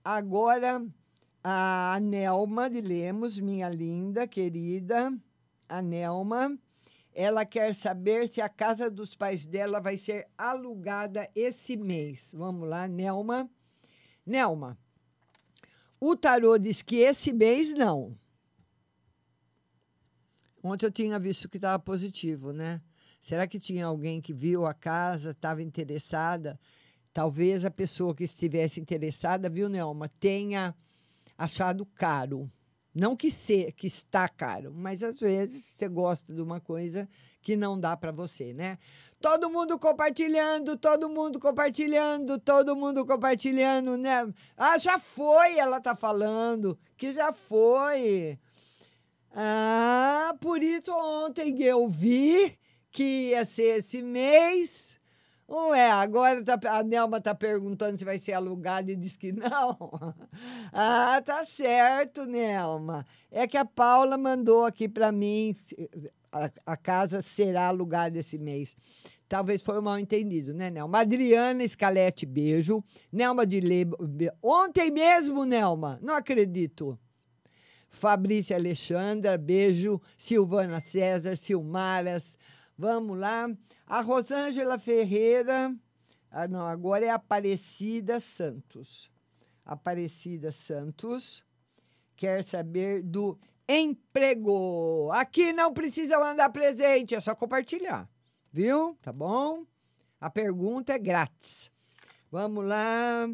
[0.05, 0.87] Agora,
[1.43, 5.13] a Nelma de Lemos, minha linda, querida,
[5.69, 6.57] a Nelma,
[7.13, 12.33] ela quer saber se a casa dos pais dela vai ser alugada esse mês.
[12.33, 13.51] Vamos lá, Nelma.
[14.27, 14.77] Nelma,
[16.01, 18.19] o tarô diz que esse mês não.
[20.63, 22.83] Ontem eu tinha visto que estava positivo, né?
[23.21, 26.59] Será que tinha alguém que viu a casa, estava interessada?
[27.13, 30.75] Talvez a pessoa que estivesse interessada, viu, Nelma, tenha
[31.39, 32.51] achado caro.
[32.99, 37.07] Não que, se, que está caro, mas às vezes você gosta de uma coisa
[37.43, 38.79] que não dá para você, né?
[39.21, 44.27] Todo mundo compartilhando, todo mundo compartilhando, todo mundo compartilhando, né?
[44.57, 48.39] Ah, já foi, ela tá falando, que já foi.
[49.31, 52.59] Ah, por isso ontem eu vi
[52.91, 54.96] que ia ser esse mês.
[55.49, 59.79] Ué, agora tá, a Nelma está perguntando se vai ser alugado e diz que não.
[60.73, 63.07] ah, tá certo, Nelma.
[63.31, 65.55] É que a Paula mandou aqui para mim,
[66.33, 68.77] a, a, casa será alugada esse mês.
[69.29, 71.01] Talvez foi um mal entendido, né, Nelma?
[71.01, 72.83] Adriana Scalete, beijo.
[73.13, 73.97] Nelma de Lebo.
[74.43, 76.99] Ontem mesmo, Nelma, não acredito.
[77.89, 80.01] Fabrícia Alexandra, beijo.
[80.19, 82.37] Silvana César, Silmaras.
[82.79, 83.49] Vamos lá.
[83.87, 85.75] A Rosângela Ferreira.
[86.31, 89.11] Ah, não, agora é Aparecida Santos.
[89.65, 91.43] Aparecida Santos
[92.17, 95.11] quer saber do emprego.
[95.13, 98.09] Aqui não precisa mandar presente, é só compartilhar.
[98.53, 98.97] Viu?
[99.03, 99.65] Tá bom?
[100.21, 101.71] A pergunta é grátis.
[102.31, 103.29] Vamos lá.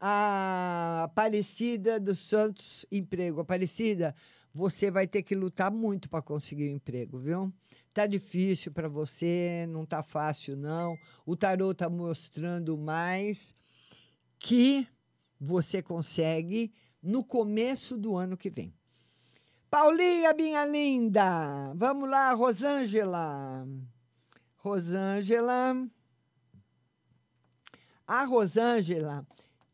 [0.00, 3.40] A Aparecida dos Santos Emprego.
[3.40, 4.14] Aparecida,
[4.56, 7.52] você vai ter que lutar muito para conseguir um emprego, viu?
[7.92, 10.96] Tá difícil para você, não tá fácil não.
[11.26, 13.54] O tarô tá mostrando mais
[14.38, 14.88] que
[15.38, 18.72] você consegue no começo do ano que vem.
[19.68, 23.68] Paulinha, minha linda, vamos lá, Rosângela.
[24.56, 25.86] Rosângela.
[28.06, 29.26] A Rosângela,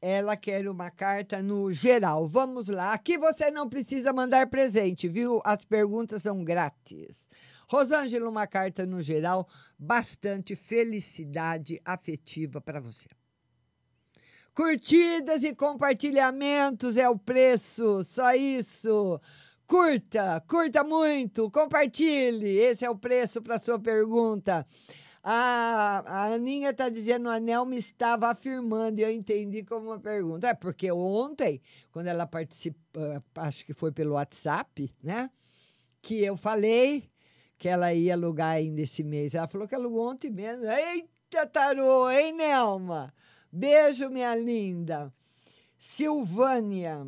[0.02, 2.26] ela quer uma carta no geral.
[2.26, 2.92] Vamos lá.
[2.92, 5.40] Aqui você não precisa mandar presente, viu?
[5.44, 7.28] As perguntas são grátis.
[7.68, 9.48] Rosângela, uma carta no geral,
[9.78, 13.08] bastante felicidade afetiva para você.
[14.52, 19.20] Curtidas e compartilhamentos é o preço, só isso.
[19.66, 22.58] Curta, curta muito, compartilhe.
[22.58, 24.66] Esse é o preço para sua pergunta.
[25.22, 30.48] A, Aninha está dizendo, a Nelma estava afirmando, e eu entendi como uma pergunta.
[30.48, 31.60] É porque ontem,
[31.92, 35.30] quando ela participou, acho que foi pelo WhatsApp, né?
[36.00, 37.08] Que eu falei
[37.56, 39.34] que ela ia alugar ainda esse mês.
[39.36, 40.66] Ela falou que alugou ontem mesmo.
[40.66, 43.14] Eita, tarô, hein, Nelma?
[43.52, 45.12] Beijo, minha linda.
[45.78, 47.06] Silvânia.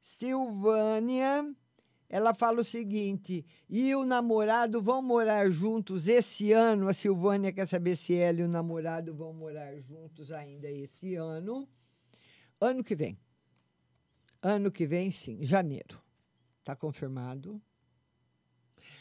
[0.00, 1.52] Silvânia,
[2.12, 6.86] ela fala o seguinte: e o namorado vão morar juntos esse ano?
[6.86, 11.66] A Silvânia quer saber se ela e o namorado vão morar juntos ainda esse ano.
[12.60, 13.18] Ano que vem.
[14.42, 15.98] Ano que vem, sim, janeiro.
[16.60, 17.60] Está confirmado.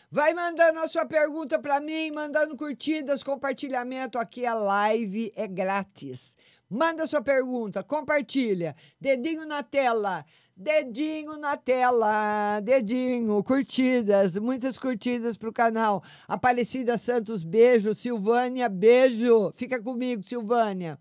[0.10, 4.18] Vai mandando a sua pergunta para mim, mandando curtidas, compartilhamento.
[4.18, 6.38] Aqui a live é grátis.
[6.74, 8.74] Manda sua pergunta, compartilha.
[8.98, 10.24] Dedinho na tela,
[10.56, 16.02] dedinho na tela, dedinho, curtidas, muitas curtidas para o canal.
[16.26, 17.94] Aparecida Santos, beijo.
[17.94, 19.52] Silvânia, beijo.
[19.54, 20.98] Fica comigo, Silvânia.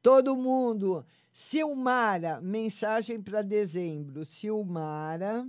[0.00, 1.04] Todo mundo.
[1.30, 4.24] Silmara, mensagem para dezembro.
[4.24, 5.46] Silmara.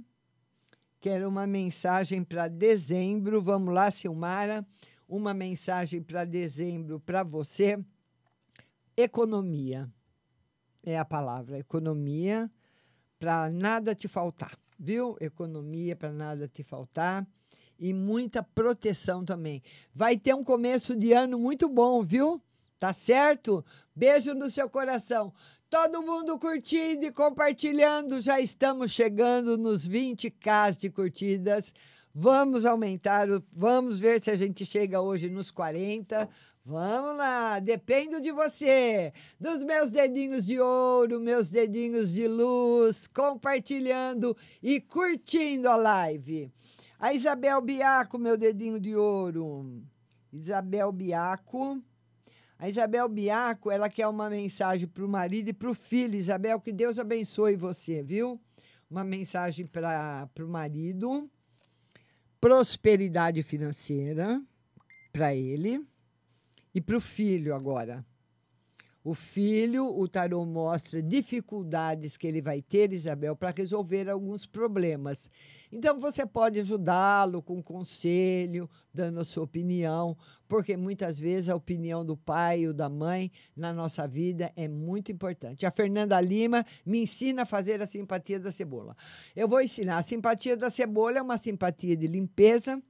[0.99, 3.41] Quero uma mensagem para dezembro.
[3.41, 4.67] Vamos lá, Silmara.
[5.07, 7.79] Uma mensagem para dezembro para você.
[8.95, 9.89] Economia
[10.83, 11.57] é a palavra.
[11.57, 12.51] Economia
[13.19, 14.57] para nada te faltar.
[14.77, 15.15] viu?
[15.19, 17.25] Economia para nada te faltar
[17.79, 19.61] e muita proteção também.
[19.93, 22.41] Vai ter um começo de ano muito bom, viu?
[22.79, 23.63] Tá certo?
[23.95, 25.33] Beijo no seu coração.
[25.69, 28.21] Todo mundo curtindo e compartilhando.
[28.21, 31.73] Já estamos chegando nos 20k de curtidas.
[32.13, 36.29] Vamos aumentar, vamos ver se a gente chega hoje nos 40.
[36.65, 44.35] Vamos lá, dependo de você, dos meus dedinhos de ouro, meus dedinhos de luz, compartilhando
[44.61, 46.49] e curtindo a live.
[46.97, 49.83] A Isabel Biaco, meu dedinho de ouro.
[50.31, 51.83] Isabel Biaco.
[52.57, 56.15] A Isabel Biaco, ela quer uma mensagem para o marido e para o filho.
[56.15, 58.39] Isabel, que Deus abençoe você, viu?
[58.89, 61.29] Uma mensagem para o marido.
[62.39, 64.41] Prosperidade financeira
[65.11, 65.85] para ele.
[66.73, 68.05] E para o filho agora.
[69.05, 75.29] O filho, o tarô mostra dificuldades que ele vai ter, Isabel, para resolver alguns problemas.
[75.69, 80.15] Então você pode ajudá-lo com conselho, dando a sua opinião,
[80.47, 85.11] porque muitas vezes a opinião do pai ou da mãe na nossa vida é muito
[85.11, 85.65] importante.
[85.65, 88.95] A Fernanda Lima me ensina a fazer a simpatia da cebola.
[89.35, 89.97] Eu vou ensinar.
[89.97, 92.81] A simpatia da cebola é uma simpatia de limpeza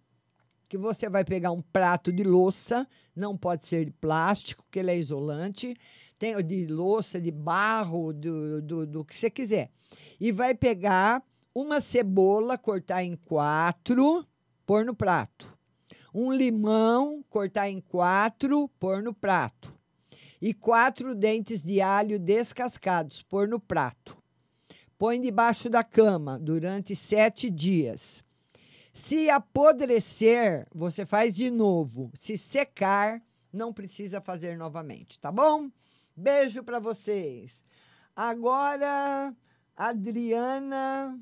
[0.74, 4.90] que você vai pegar um prato de louça, não pode ser de plástico, que ele
[4.90, 5.78] é isolante,
[6.18, 9.70] tem de louça, de barro, do, do, do que você quiser.
[10.20, 11.22] E vai pegar
[11.54, 14.26] uma cebola, cortar em quatro,
[14.66, 15.56] pôr no prato.
[16.12, 19.72] Um limão, cortar em quatro, pôr no prato.
[20.42, 24.18] E quatro dentes de alho descascados, pôr no prato.
[24.98, 28.24] Põe debaixo da cama durante sete dias.
[28.94, 32.12] Se apodrecer, você faz de novo.
[32.14, 33.20] Se secar,
[33.52, 35.72] não precisa fazer novamente, tá bom?
[36.16, 37.60] Beijo para vocês.
[38.16, 39.36] Agora,
[39.76, 41.20] Adriana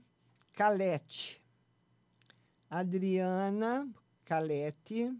[0.51, 1.41] Calete.
[2.69, 3.87] Adriana
[4.25, 5.17] Calete.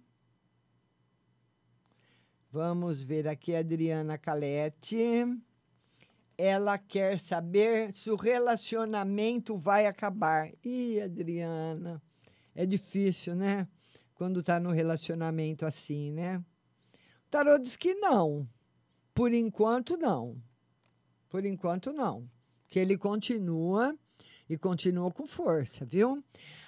[2.51, 5.23] Vamos ver aqui, Adriana Calete.
[6.37, 10.51] Ela quer saber se o relacionamento vai acabar.
[10.65, 12.01] Ih, Adriana.
[12.55, 13.67] É difícil, né?
[14.15, 16.43] Quando tá no relacionamento assim, né?
[17.25, 18.47] O tarô diz que não.
[19.13, 20.41] Por enquanto, não.
[21.29, 22.29] Por enquanto, não.
[22.67, 23.95] Que ele continua
[24.49, 26.21] e continua com força, viu?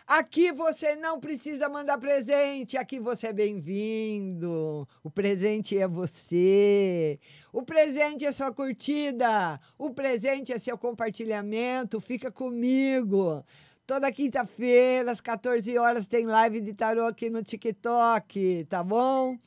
[0.08, 4.88] Aqui você não precisa mandar presente, aqui você é bem-vindo.
[5.04, 7.20] O presente é você.
[7.52, 9.60] O presente é sua curtida.
[9.78, 12.00] O presente é seu compartilhamento.
[12.00, 13.44] Fica comigo.
[13.86, 19.38] Toda quinta-feira, às 14 horas, tem live de tarô aqui no TikTok, tá bom?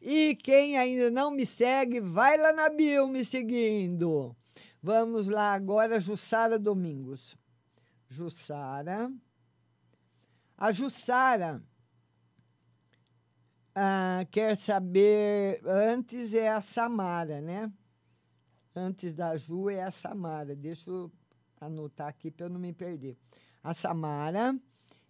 [0.00, 4.34] E quem ainda não me segue, vai lá na bio me seguindo.
[4.82, 7.36] Vamos lá agora, Jussara Domingos.
[8.08, 9.12] Jussara.
[10.56, 11.62] A Jussara
[13.74, 15.60] ah, quer saber.
[15.66, 17.70] Antes é a Samara, né?
[18.74, 20.54] Antes da Ju é a Samara.
[20.54, 21.12] Deixa eu
[21.60, 23.18] anotar aqui para eu não me perder.
[23.64, 24.54] A Samara,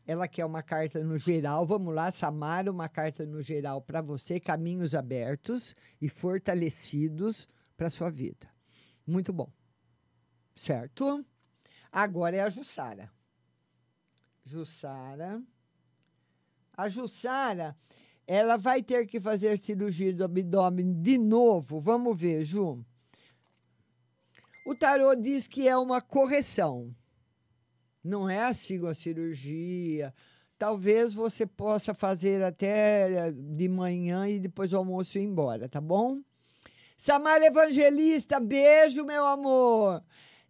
[0.06, 1.66] ela quer uma carta no geral.
[1.66, 8.10] Vamos lá, Samara, uma carta no geral para você, caminhos abertos e fortalecidos para sua
[8.10, 8.48] vida.
[9.04, 9.50] Muito bom.
[10.54, 11.26] Certo?
[11.90, 13.10] Agora é a Jussara.
[14.44, 15.42] Jussara.
[16.76, 17.76] A Jussara,
[18.24, 21.80] ela vai ter que fazer cirurgia do abdômen de novo.
[21.80, 22.84] Vamos ver, Ju.
[24.64, 26.94] O tarô diz que é uma correção.
[28.04, 30.12] Não é assim uma cirurgia.
[30.58, 36.20] Talvez você possa fazer até de manhã e depois do almoço ir embora, tá bom?
[36.96, 40.02] Samara Evangelista, beijo, meu amor.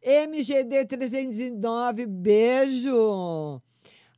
[0.03, 3.63] MGD 309, beijo.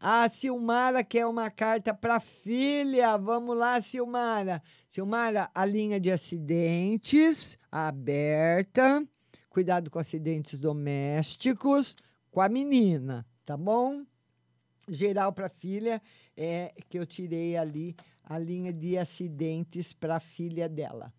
[0.00, 3.16] A Silmara quer uma carta para filha.
[3.16, 4.62] Vamos lá, Silmara.
[4.88, 9.06] Silmara, a linha de acidentes aberta.
[9.48, 11.96] Cuidado com acidentes domésticos
[12.36, 14.04] com a menina, tá bom?
[14.86, 16.02] Geral para filha
[16.36, 21.10] é que eu tirei ali a linha de acidentes para filha dela.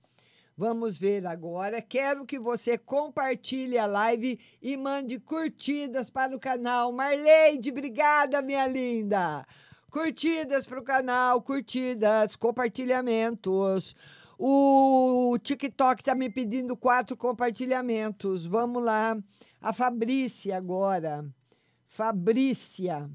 [0.55, 1.82] Vamos ver agora.
[1.82, 6.91] Quero que você compartilhe a live e mande curtidas para o canal.
[6.91, 9.43] Marleide, obrigada, minha linda.
[9.89, 13.95] Curtidas para o canal, curtidas, compartilhamentos.
[14.40, 18.46] O TikTok está me pedindo quatro compartilhamentos.
[18.46, 19.18] Vamos lá.
[19.60, 21.26] A Fabrícia agora.
[21.88, 23.10] Fabrícia.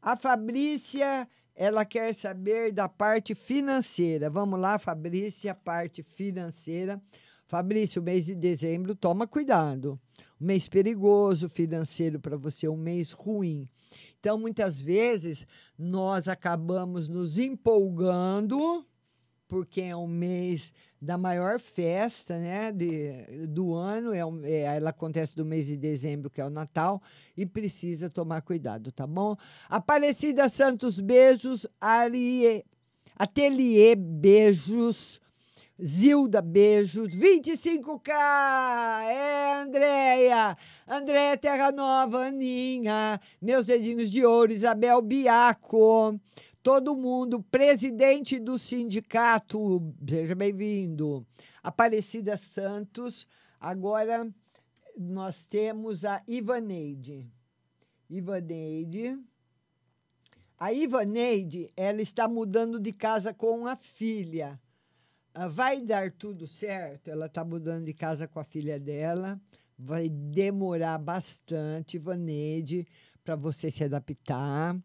[0.00, 4.30] A Fabrícia, ela quer saber da parte financeira.
[4.30, 6.98] Vamos lá, Fabrícia, parte financeira.
[7.46, 10.00] Fabrício, mês de dezembro, toma cuidado.
[10.40, 13.68] Um mês perigoso financeiro para você, um mês ruim.
[14.18, 15.46] Então, muitas vezes,
[15.76, 18.86] nós acabamos nos empolgando,
[19.48, 24.90] porque é um mês da maior festa né, de, do ano, é, um, é, ela
[24.90, 27.00] acontece do mês de dezembro, que é o Natal,
[27.36, 29.36] e precisa tomar cuidado, tá bom?
[29.68, 31.66] Aparecida Santos, beijos.
[31.80, 32.64] Arie,
[33.96, 35.20] beijos.
[35.80, 37.08] Zilda, beijos.
[37.10, 38.10] 25K!
[39.04, 40.56] É, Andréia!
[40.88, 43.20] Andréia Terra Nova, Aninha.
[43.40, 46.18] Meus dedinhos de ouro, Isabel Biaco.
[46.62, 51.24] Todo mundo, presidente do sindicato, seja bem-vindo.
[51.62, 53.26] Aparecida Santos.
[53.60, 54.28] Agora
[54.96, 57.30] nós temos a Ivaneide.
[58.10, 59.16] Ivaneide.
[60.58, 64.60] A Ivaneide, ela está mudando de casa com a filha.
[65.32, 67.08] Ah, vai dar tudo certo.
[67.08, 69.40] Ela está mudando de casa com a filha dela.
[69.78, 72.84] Vai demorar bastante, Vaneide,
[73.22, 74.76] para você se adaptar.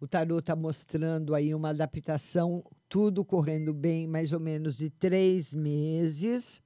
[0.00, 5.54] O tarô está mostrando aí uma adaptação, tudo correndo bem, mais ou menos de três
[5.54, 6.62] meses.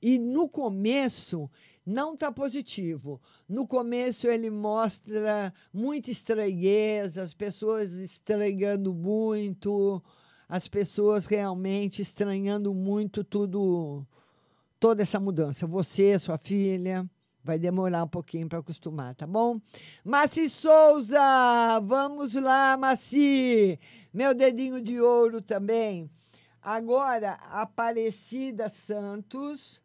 [0.00, 1.50] E no começo
[1.84, 3.20] não está positivo.
[3.48, 10.02] No começo ele mostra muita estranheza, as pessoas estranhando muito,
[10.48, 14.06] as pessoas realmente estranhando muito tudo,
[14.78, 15.66] toda essa mudança.
[15.66, 17.08] Você, sua filha,
[17.42, 19.60] vai demorar um pouquinho para acostumar, tá bom?
[20.04, 21.20] Maci Souza,
[21.82, 23.78] vamos lá, Maci.
[24.12, 26.10] Meu dedinho de ouro também.
[26.60, 29.82] Agora, Aparecida Santos.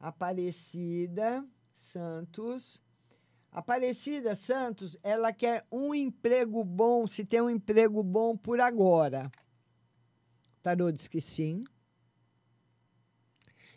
[0.00, 1.44] Aparecida
[1.76, 2.82] Santos.
[3.54, 9.30] Aparecida Santos, ela quer um emprego bom, se tem um emprego bom por agora.
[10.60, 11.62] Tarô diz que sim.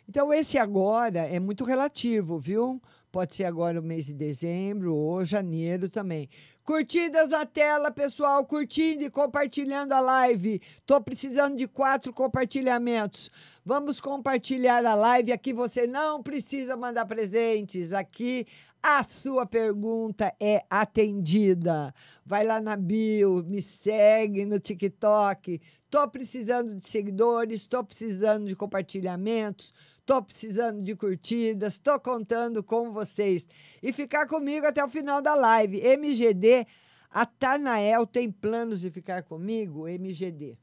[0.08, 2.80] Então, esse agora é muito relativo, viu?
[3.12, 6.30] Pode ser agora o mês de dezembro ou janeiro também.
[6.64, 10.62] Curtidas na tela, pessoal, curtindo e compartilhando a live.
[10.86, 13.30] Tô precisando de quatro compartilhamentos.
[13.64, 15.30] Vamos compartilhar a live.
[15.30, 17.92] Aqui você não precisa mandar presentes.
[17.92, 18.46] Aqui
[18.82, 21.94] a sua pergunta é atendida.
[22.24, 25.60] Vai lá na bio, me segue no TikTok.
[25.90, 29.72] Tô precisando de seguidores, tô precisando de compartilhamentos
[30.08, 33.46] Estou precisando de curtidas, estou contando com vocês.
[33.82, 35.82] E ficar comigo até o final da live.
[35.82, 36.66] MGD,
[37.10, 39.86] a Tanael tem planos de ficar comigo?
[39.86, 40.56] MGD.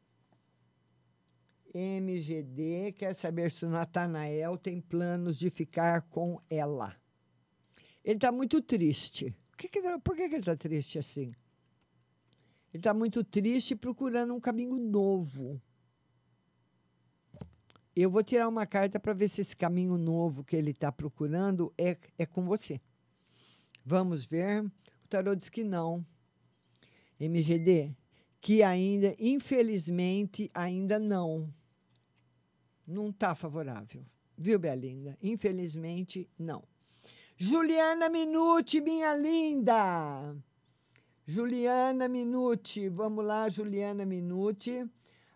[1.75, 6.95] MGD quer saber se o Natanael tem planos de ficar com ela.
[8.03, 9.37] Ele está muito triste.
[9.55, 11.35] Que que, por que, que ele está triste assim?
[12.73, 15.61] Ele está muito triste procurando um caminho novo.
[17.95, 21.73] Eu vou tirar uma carta para ver se esse caminho novo que ele está procurando
[21.77, 22.81] é, é com você.
[23.85, 24.63] Vamos ver.
[24.63, 26.05] O tarô diz que não.
[27.17, 27.95] MGD,
[28.41, 31.53] que ainda, infelizmente, ainda não.
[32.85, 34.05] Não está favorável.
[34.37, 35.17] Viu, Belinda?
[35.21, 36.63] Infelizmente, não.
[37.37, 40.35] Juliana Minuti, minha linda.
[41.25, 44.85] Juliana Minuti, vamos lá, Juliana Minuti.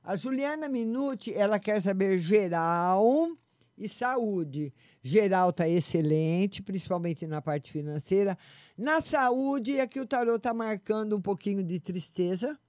[0.04, 3.30] A Juliana Minuti, ela quer saber geral
[3.78, 4.74] e saúde.
[5.02, 8.38] Geral está excelente, principalmente na parte financeira.
[8.78, 12.60] Na saúde é que o tarot está marcando um pouquinho de tristeza.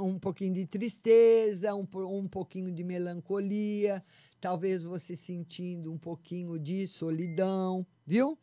[0.00, 4.02] Um pouquinho de tristeza, um, um pouquinho de melancolia,
[4.40, 8.38] talvez você sentindo um pouquinho de solidão, viu?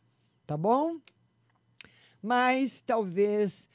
[0.46, 1.00] Tá bom?
[2.22, 3.68] Mas talvez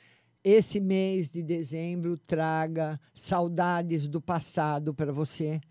[0.43, 5.61] esse mês de dezembro traga saudades do passado para você.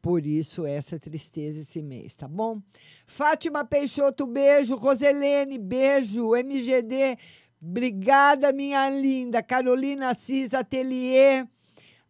[0.00, 2.62] Por isso, essa tristeza esse mês, tá bom?
[3.06, 4.76] Fátima Peixoto, beijo.
[4.76, 6.34] Roselene, beijo.
[6.34, 7.18] MGD,
[7.60, 9.42] obrigada, minha linda.
[9.42, 11.46] Carolina Assis, Atelier.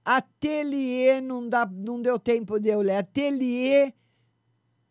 [0.04, 2.98] Atelier, não, dá, não deu tempo de eu ler.
[2.98, 3.92] Atelier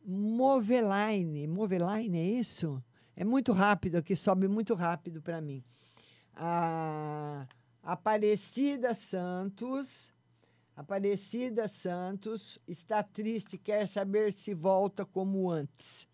[0.03, 1.47] Moveline.
[1.47, 2.83] Moveline, é isso?
[3.15, 5.63] É muito rápido aqui, sobe muito rápido para mim
[6.37, 7.47] a
[7.81, 10.13] Aparecida Santos.
[10.75, 16.07] Aparecida Santos está triste, quer saber se volta como antes.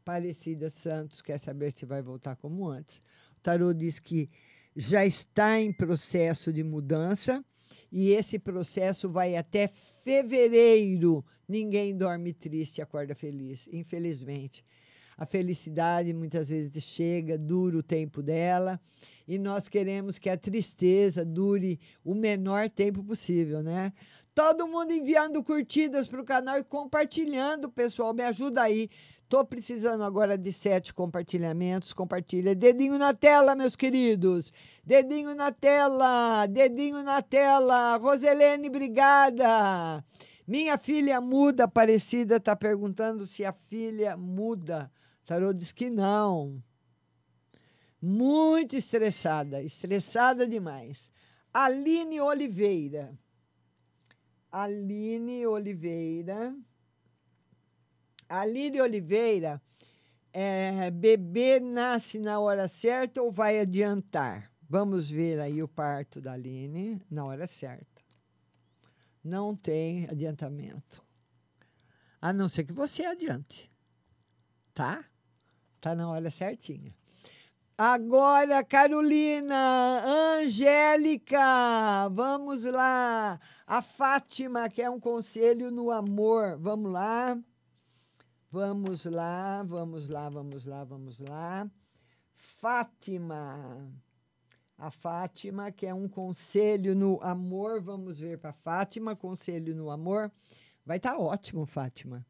[0.00, 2.98] Aparecida Santos quer saber se vai voltar como antes.
[3.38, 4.28] O tarô diz que
[4.76, 7.42] já está em processo de mudança
[7.90, 11.24] e esse processo vai até fevereiro.
[11.48, 14.64] Ninguém dorme triste, acorda feliz, infelizmente.
[15.16, 18.80] A felicidade muitas vezes chega, dura o tempo dela
[19.34, 23.94] e nós queremos que a tristeza dure o menor tempo possível, né?
[24.34, 28.12] Todo mundo enviando curtidas para o canal e compartilhando, pessoal.
[28.12, 28.90] Me ajuda aí.
[29.30, 31.94] Tô precisando agora de sete compartilhamentos.
[31.94, 32.54] Compartilha.
[32.54, 34.52] Dedinho na tela, meus queridos.
[34.84, 36.44] Dedinho na tela.
[36.46, 37.96] Dedinho na tela.
[37.96, 40.04] Roselene, obrigada.
[40.46, 44.90] Minha filha muda, Aparecida, está perguntando se a filha muda.
[45.24, 46.62] Tarô diz que não.
[48.02, 51.08] Muito estressada, estressada demais.
[51.54, 53.16] Aline Oliveira.
[54.50, 56.52] Aline Oliveira.
[58.28, 59.62] Aline Oliveira,
[60.32, 64.50] é, bebê nasce na hora certa ou vai adiantar?
[64.66, 68.02] Vamos ver aí o parto da Aline na hora certa.
[69.22, 71.04] Não tem adiantamento.
[72.20, 73.70] A não ser que você adiante.
[74.72, 75.04] Tá?
[75.78, 76.94] Tá na hora certinha.
[77.76, 80.04] Agora, Carolina,
[80.38, 83.40] Angélica, vamos lá.
[83.66, 86.58] A Fátima, que é um conselho no amor.
[86.58, 87.38] Vamos lá.
[88.50, 91.70] Vamos lá, vamos lá, vamos lá, vamos lá.
[92.34, 93.90] Fátima.
[94.76, 97.80] A Fátima, que é um conselho no amor.
[97.80, 100.30] Vamos ver para Fátima, conselho no amor.
[100.84, 102.26] Vai estar tá ótimo, Fátima.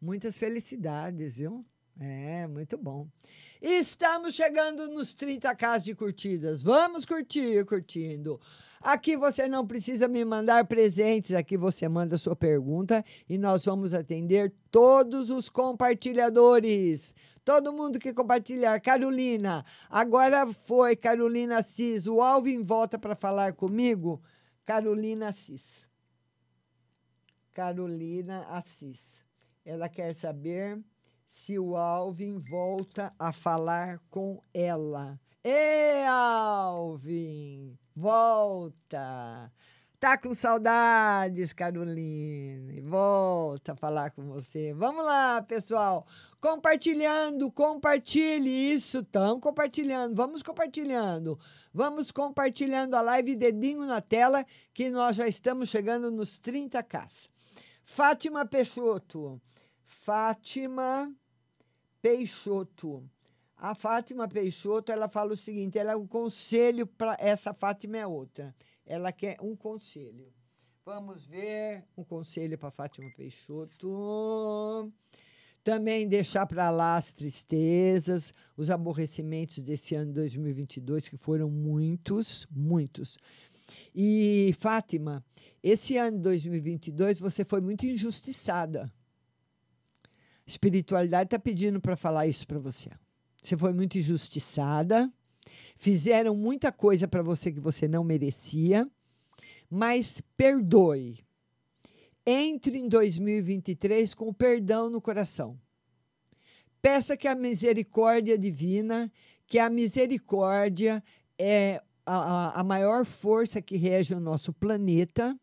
[0.00, 1.60] Muitas felicidades, viu?
[1.98, 3.08] É, muito bom.
[3.60, 6.62] Estamos chegando nos 30k de curtidas.
[6.62, 8.38] Vamos curtir, curtindo.
[8.82, 13.94] Aqui você não precisa me mandar presentes, aqui você manda sua pergunta e nós vamos
[13.94, 17.14] atender todos os compartilhadores.
[17.44, 18.78] Todo mundo que compartilhar.
[18.80, 22.06] Carolina, agora foi Carolina Assis.
[22.06, 24.22] O Alvin volta para falar comigo.
[24.64, 25.88] Carolina Assis.
[27.52, 29.24] Carolina Assis.
[29.64, 30.78] Ela quer saber
[31.36, 35.20] se o Alvin volta a falar com ela.
[35.44, 39.52] Ê, Alvin, volta!
[40.00, 42.80] Tá com saudades, Caroline.
[42.80, 44.72] Volta a falar com você.
[44.72, 46.06] Vamos lá, pessoal.
[46.40, 49.00] Compartilhando, compartilhe isso.
[49.00, 50.16] Estão compartilhando.
[50.16, 51.38] Vamos compartilhando.
[51.72, 57.28] Vamos compartilhando a live, dedinho na tela, que nós já estamos chegando nos 30k.
[57.84, 59.40] Fátima Peixoto.
[59.84, 61.14] Fátima
[62.00, 63.08] Peixoto.
[63.56, 68.06] A Fátima Peixoto, ela fala o seguinte, ela é um conselho para essa Fátima é
[68.06, 68.54] outra.
[68.84, 70.30] Ela quer um conselho.
[70.84, 74.92] Vamos ver um conselho para Fátima Peixoto.
[75.64, 83.18] Também deixar para lá as tristezas, os aborrecimentos desse ano 2022, que foram muitos, muitos.
[83.92, 85.24] E, Fátima,
[85.62, 88.92] esse ano 2022 você foi muito injustiçada
[90.46, 92.90] espiritualidade está pedindo para falar isso para você.
[93.42, 95.12] Você foi muito injustiçada,
[95.76, 98.88] fizeram muita coisa para você que você não merecia,
[99.68, 101.24] mas perdoe.
[102.24, 105.58] Entre em 2023 com o perdão no coração.
[106.82, 109.10] Peça que a misericórdia divina,
[109.46, 111.02] que a misericórdia
[111.38, 115.38] é a, a maior força que rege o nosso planeta,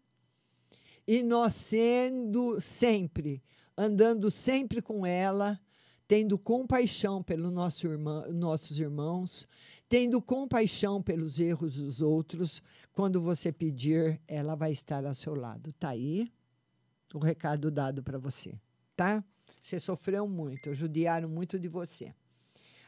[1.05, 3.41] e nós sendo sempre
[3.77, 5.59] andando sempre com ela,
[6.07, 7.87] tendo compaixão pelos nosso
[8.33, 9.47] nossos irmãos,
[9.87, 12.61] tendo compaixão pelos erros dos outros.
[12.91, 15.71] Quando você pedir, ela vai estar ao seu lado.
[15.73, 16.31] Tá aí
[17.13, 18.59] o recado dado para você,
[18.95, 19.23] tá?
[19.61, 22.13] Você sofreu muito, judiaram muito de você.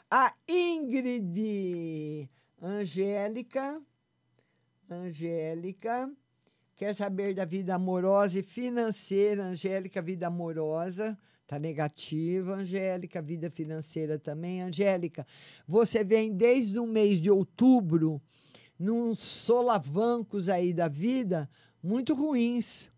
[0.09, 2.29] A Ingrid
[2.61, 3.81] Angélica,
[4.89, 6.11] Angélica,
[6.77, 11.17] Quer saber da vida amorosa e financeira, Angélica, vida amorosa,
[11.47, 12.55] tá negativa.
[12.55, 14.61] Angélica, vida financeira também.
[14.61, 15.25] Angélica,
[15.65, 18.21] você vem desde o mês de outubro
[18.77, 21.49] num solavancos aí da vida
[21.81, 22.91] muito ruins.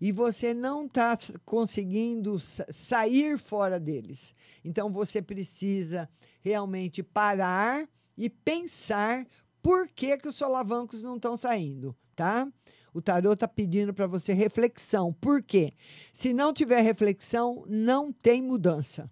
[0.00, 4.34] E você não está conseguindo sair fora deles.
[4.64, 6.08] Então você precisa
[6.40, 7.88] realmente parar
[8.18, 9.24] e pensar
[9.62, 12.48] por que, que os solavancos não estão saindo, tá?
[12.96, 15.12] O tarô está pedindo para você reflexão.
[15.12, 15.74] Por quê?
[16.14, 19.10] Se não tiver reflexão, não tem mudança.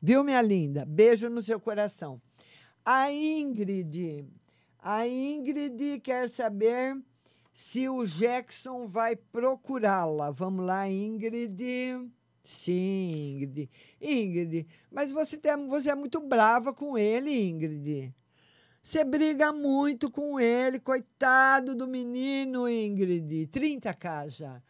[0.00, 0.86] Viu, minha linda?
[0.86, 2.18] Beijo no seu coração.
[2.82, 4.26] A Ingrid,
[4.78, 6.96] a Ingrid quer saber
[7.52, 10.30] se o Jackson vai procurá-la.
[10.30, 11.62] Vamos lá, Ingrid.
[12.42, 13.70] Sim, Ingrid.
[14.00, 18.14] Ingrid, mas você, tem, você é muito brava com ele, Ingrid.
[18.82, 23.46] Você briga muito com ele, coitado do menino, Ingrid.
[23.52, 24.62] 30k já.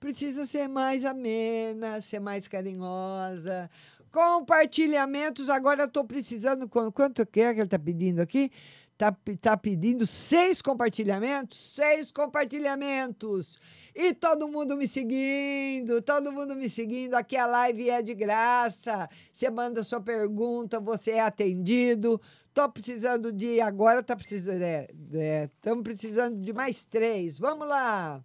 [0.00, 3.70] Precisa ser mais amena, ser mais carinhosa.
[4.10, 5.50] compartilhamentos.
[5.50, 6.66] Agora eu tô precisando.
[6.68, 8.50] qu- Quanto que é que ele tá pedindo aqui?
[8.98, 11.56] Tá, tá pedindo seis compartilhamentos?
[11.56, 13.56] Seis compartilhamentos.
[13.94, 17.14] E todo mundo me seguindo, todo mundo me seguindo.
[17.14, 19.08] Aqui a live é de graça.
[19.32, 22.20] Você manda sua pergunta, você é atendido.
[22.52, 23.60] Tô precisando de.
[23.60, 24.64] Agora tá precisando.
[25.54, 27.38] Estamos precisando de mais três.
[27.38, 28.20] Vamos lá.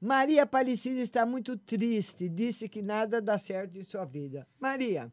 [0.00, 2.28] Maria Aparecida está muito triste.
[2.28, 4.46] Disse que nada dá certo em sua vida.
[4.60, 5.10] Maria,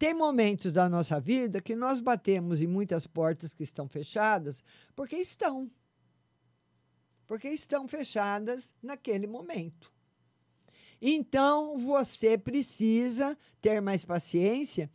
[0.00, 4.64] tem momentos da nossa vida que nós batemos em muitas portas que estão fechadas
[4.96, 5.70] porque estão.
[7.26, 9.92] Porque estão fechadas naquele momento.
[11.02, 14.90] Então você precisa ter mais paciência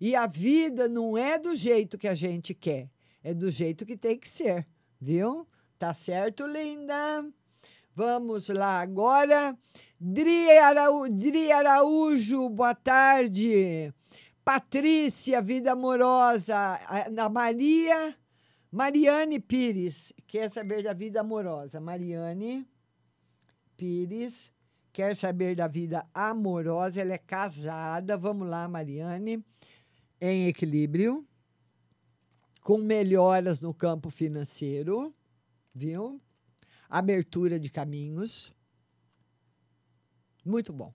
[0.00, 2.90] e a vida não é do jeito que a gente quer,
[3.22, 4.66] é do jeito que tem que ser,
[5.00, 5.46] viu?
[5.78, 7.24] Tá certo, linda?
[7.94, 9.56] Vamos lá agora.
[10.00, 13.94] Dri, Arau, Dri Araújo, boa tarde.
[14.52, 16.56] Patrícia, vida amorosa.
[16.88, 18.16] A- Na Maria,
[18.72, 21.78] Mariane Pires, quer saber da vida amorosa.
[21.78, 22.66] Mariane
[23.76, 24.50] Pires,
[24.90, 27.02] quer saber da vida amorosa.
[27.02, 28.16] Ela é casada.
[28.16, 29.44] Vamos lá, Mariane.
[30.18, 31.28] Em equilíbrio,
[32.62, 35.14] com melhoras no campo financeiro,
[35.74, 36.18] viu?
[36.88, 38.50] Abertura de caminhos.
[40.42, 40.94] Muito bom.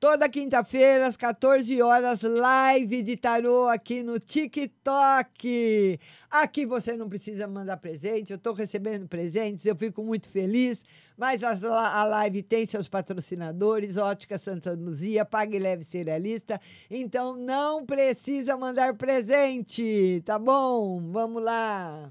[0.00, 6.00] Toda quinta-feira, às 14 horas, live de tarô aqui no TikTok.
[6.30, 10.82] Aqui você não precisa mandar presente, eu estou recebendo presentes, eu fico muito feliz.
[11.18, 16.58] Mas a live tem seus patrocinadores, Ótica Santa Luzia, Pague Leve Cerealista.
[16.90, 21.10] Então não precisa mandar presente, tá bom?
[21.12, 22.10] Vamos lá.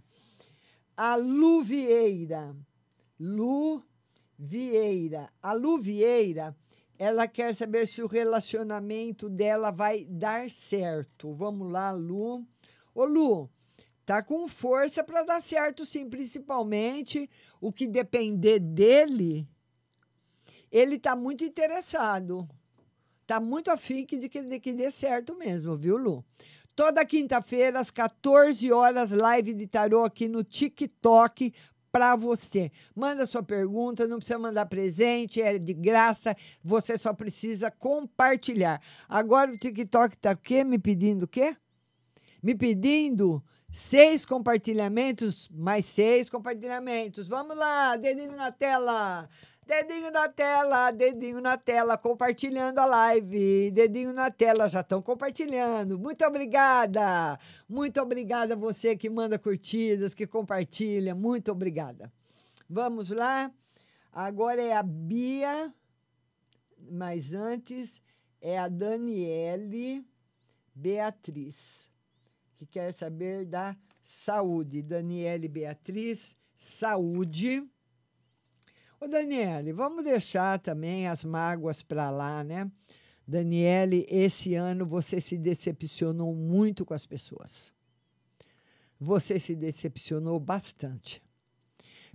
[0.96, 2.56] A Lu Vieira.
[3.20, 3.82] Lu
[4.38, 5.28] Vieira.
[5.42, 6.56] A Lu Vieira,
[7.00, 11.34] ela quer saber se o relacionamento dela vai dar certo.
[11.34, 12.46] Vamos lá, Lu.
[12.94, 13.50] Ô, Lu,
[14.06, 16.10] tá com força para dar certo, sim.
[16.10, 17.30] Principalmente
[17.62, 19.48] o que depender dele,
[20.70, 22.46] ele tá muito interessado.
[23.26, 26.26] Tá muito afim de que, de que dê certo mesmo, viu, Lu?
[26.76, 31.54] Toda quinta-feira, às 14 horas, live de tarô aqui no TikTok
[31.92, 32.72] para você.
[32.96, 38.82] Manda sua pergunta, não precisa mandar presente, é de graça, você só precisa compartilhar.
[39.08, 40.64] Agora o TikTok tá o quê?
[40.64, 41.56] Me pedindo o quê?
[42.42, 47.28] Me pedindo seis compartilhamentos, mais seis compartilhamentos.
[47.28, 49.30] Vamos lá, dedinho na tela.
[49.70, 53.70] Dedinho na tela, dedinho na tela, compartilhando a live.
[53.70, 56.00] Dedinho na tela, já estão compartilhando.
[56.00, 57.38] Muito obrigada.
[57.70, 61.14] Muito obrigada a você que manda curtidas, que compartilha.
[61.14, 62.12] Muito obrigada.
[62.68, 63.54] Vamos lá.
[64.12, 65.72] Agora é a Bia,
[66.90, 68.02] mas antes
[68.42, 70.04] é a Daniele
[70.74, 71.92] Beatriz,
[72.58, 74.82] que quer saber da saúde.
[74.82, 77.70] Daniele Beatriz, saúde.
[79.02, 82.70] Ô, Daniele, vamos deixar também as mágoas para lá, né?
[83.26, 87.72] Daniele, esse ano você se decepcionou muito com as pessoas.
[89.00, 91.24] Você se decepcionou bastante.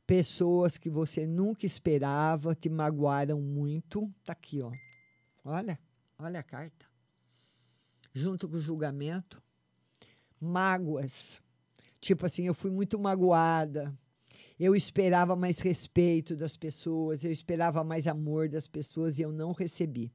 [0.07, 4.12] Pessoas que você nunca esperava te magoaram muito.
[4.22, 4.70] Tá aqui, ó.
[5.43, 5.78] Olha,
[6.18, 6.85] olha a carta.
[8.12, 9.43] Junto com o julgamento.
[10.39, 11.41] Mágoas.
[11.99, 13.97] Tipo assim, eu fui muito magoada.
[14.59, 19.52] Eu esperava mais respeito das pessoas, eu esperava mais amor das pessoas e eu não
[19.52, 20.12] recebi.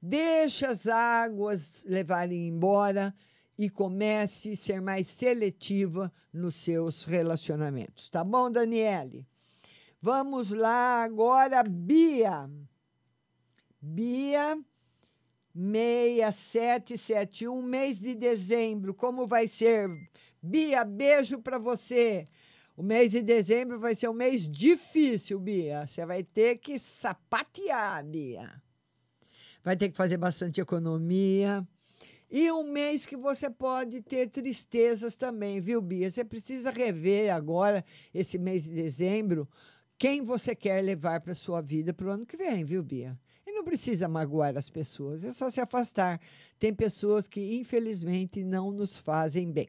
[0.00, 3.14] Deixa as águas levarem embora
[3.56, 8.08] e comece a ser mais seletiva nos seus relacionamentos.
[8.08, 9.26] Tá bom, Daniele?
[10.00, 12.50] Vamos lá agora, Bia.
[13.80, 14.58] Bia
[15.54, 18.94] 6771, mês de dezembro.
[18.94, 19.88] Como vai ser?
[20.42, 22.26] Bia, beijo para você.
[22.82, 25.86] O mês de dezembro vai ser um mês difícil, Bia.
[25.86, 28.60] Você vai ter que sapatear, Bia.
[29.62, 31.64] Vai ter que fazer bastante economia.
[32.28, 36.10] E um mês que você pode ter tristezas também, viu, Bia?
[36.10, 39.48] Você precisa rever agora, esse mês de dezembro,
[39.96, 43.16] quem você quer levar para sua vida para o ano que vem, viu, Bia?
[43.46, 46.20] E não precisa magoar as pessoas, é só se afastar.
[46.58, 49.68] Tem pessoas que, infelizmente, não nos fazem bem.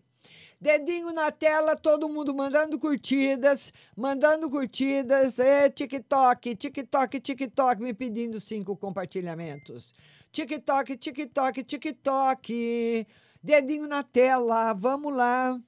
[0.64, 5.38] Dedinho na tela, todo mundo mandando curtidas, mandando curtidas.
[5.38, 9.93] É, TikTok, TikTok, TikTok, me pedindo cinco compartilhamentos.
[10.32, 13.07] TikTok, TikTok, TikTok.
[13.43, 15.59] Dedinho na tela, vamos lá.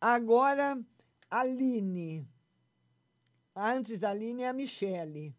[0.00, 0.78] Agora,
[1.28, 2.24] Aline.
[3.56, 5.34] Antes da Aline é a Michele.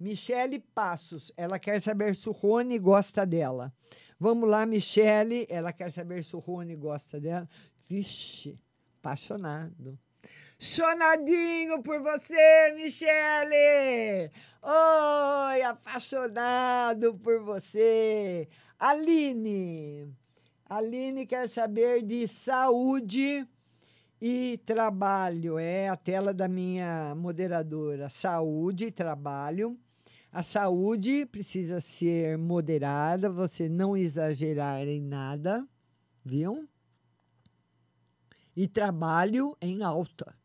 [0.00, 3.72] Michele Passos, ela quer saber se o Rony gosta dela.
[4.18, 5.46] Vamos lá, Michele.
[5.48, 7.48] Ela quer saber se o Rony gosta dela.
[7.88, 8.58] Vixe,
[8.98, 9.98] apaixonado.
[10.58, 14.30] Chonadinho por você, Michele!
[14.62, 18.48] Oi, apaixonado por você.
[18.78, 20.08] Aline.
[20.66, 23.46] Aline quer saber de saúde
[24.20, 25.58] e trabalho.
[25.58, 28.08] É a tela da minha moderadora.
[28.08, 29.78] Saúde e trabalho.
[30.32, 35.64] A saúde precisa ser moderada, você não exagerar em nada,
[36.24, 36.68] viu?
[38.56, 40.36] E trabalho em alta.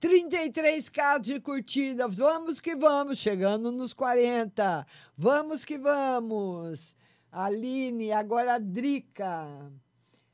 [0.00, 2.18] 33k de curtidas.
[2.18, 4.86] Vamos que vamos, chegando nos 40.
[5.16, 6.94] Vamos que vamos.
[7.30, 9.70] Aline, agora a Drica.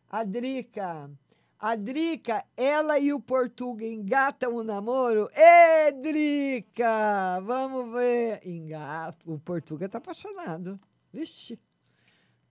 [0.09, 1.11] A Drica.
[1.59, 5.31] A Drica, ela e o Portuga engatam o namoro.
[5.33, 7.41] Ê, Drica!
[7.45, 8.45] Vamos ver.
[8.45, 9.33] Engato.
[9.33, 10.79] O Portuga tá apaixonado.
[11.13, 11.61] Vixe.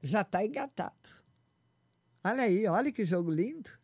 [0.01, 1.09] Já tá engatado.
[2.23, 3.80] Olha aí, olha que jogo lindo.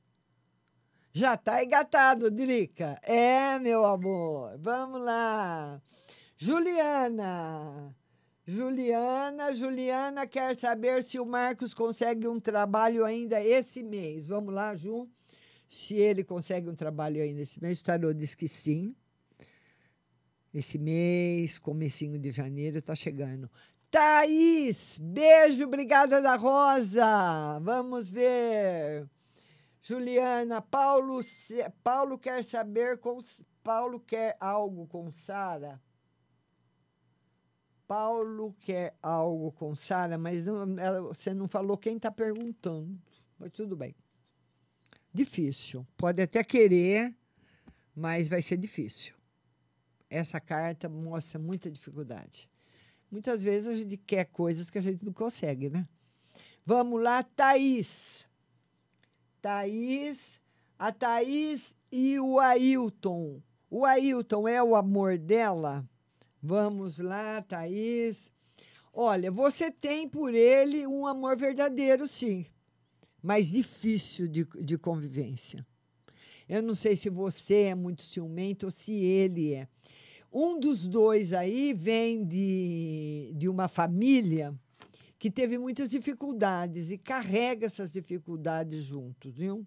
[1.18, 2.99] Já tá engatado, Drica.
[3.01, 4.55] É, meu amor.
[4.59, 5.82] Vamos lá.
[6.38, 7.91] Juliana.
[8.45, 14.28] Juliana, Juliana quer saber se o Marcos consegue um trabalho ainda esse mês.
[14.28, 15.09] Vamos lá, Ju.
[15.68, 18.95] Se ele consegue um trabalho ainda esse mês, o Tarô diz que sim.
[20.53, 23.49] Esse mês, comecinho de janeiro, tá chegando.
[23.89, 27.57] Thaís, beijo, obrigada da Rosa.
[27.59, 29.09] Vamos ver.
[29.88, 31.21] Juliana, Paulo,
[31.81, 33.21] Paulo quer saber com
[33.63, 35.81] Paulo quer algo com Sara.
[37.88, 43.01] Paulo quer algo com Sara, mas não, ela, você não falou quem está perguntando.
[43.39, 43.95] Mas tudo bem.
[45.13, 45.88] Difícil.
[45.95, 47.15] Pode até querer,
[47.95, 49.15] mas vai ser difícil.
[50.09, 52.49] Essa carta mostra muita dificuldade.
[53.09, 55.88] Muitas vezes a gente quer coisas que a gente não consegue, né?
[56.65, 58.26] Vamos lá, Thaís.
[59.41, 60.39] Thaís.
[60.77, 63.41] A Thaís e o Ailton.
[63.69, 65.88] O Ailton é o amor dela?
[66.41, 68.31] Vamos lá, Thaís.
[68.93, 72.45] Olha, você tem por ele um amor verdadeiro, sim,
[73.21, 75.65] mas difícil de, de convivência.
[76.47, 79.67] Eu não sei se você é muito ciumento ou se ele é.
[80.31, 84.57] Um dos dois aí vem de, de uma família
[85.20, 89.65] que teve muitas dificuldades e carrega essas dificuldades juntos, viu?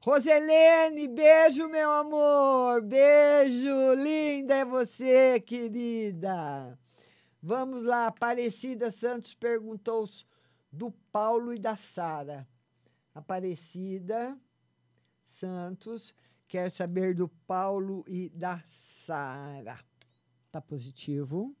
[0.00, 2.82] Roselene, beijo, meu amor.
[2.82, 6.78] Beijo, linda é você, querida.
[7.42, 10.08] Vamos lá, Aparecida Santos perguntou
[10.70, 12.46] do Paulo e da Sara.
[13.14, 14.38] Aparecida
[15.22, 16.14] Santos
[16.46, 19.78] quer saber do Paulo e da Sara.
[20.52, 21.56] Tá positivo.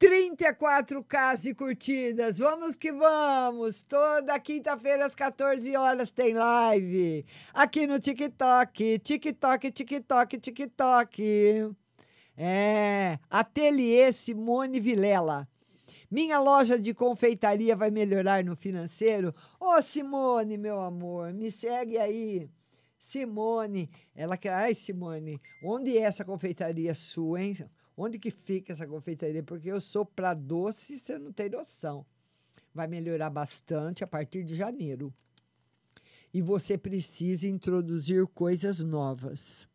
[0.00, 2.38] 34k de curtidas.
[2.38, 3.82] Vamos que vamos.
[3.82, 8.98] Toda quinta-feira às 14 horas tem live aqui no TikTok.
[9.00, 11.76] TikTok, TikTok, TikTok.
[12.34, 15.46] É, Ateliê Simone Vilela.
[16.10, 19.34] Minha loja de confeitaria vai melhorar no financeiro?
[19.60, 22.48] Ô, oh, Simone, meu amor, me segue aí.
[22.96, 24.54] Simone, ela quer.
[24.54, 27.54] Ai, Simone, onde é essa confeitaria sua, hein?
[28.02, 29.42] Onde que fica essa confeitaria?
[29.42, 32.06] Porque eu sou para doce, você não tem noção.
[32.72, 35.12] Vai melhorar bastante a partir de janeiro.
[36.32, 39.68] E você precisa introduzir coisas novas.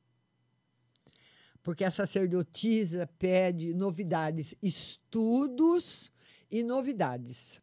[1.61, 6.11] Porque a sacerdotisa pede novidades, estudos
[6.49, 7.61] e novidades.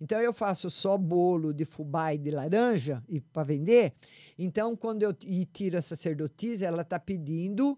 [0.00, 3.92] Então eu faço só bolo de fubá e de laranja e para vender.
[4.38, 7.76] Então quando eu tiro a sacerdotisa, ela está pedindo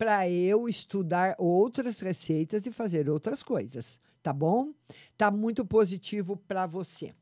[0.00, 4.72] para eu estudar outras receitas e fazer outras coisas, tá bom?
[5.14, 7.14] Tá muito positivo para você.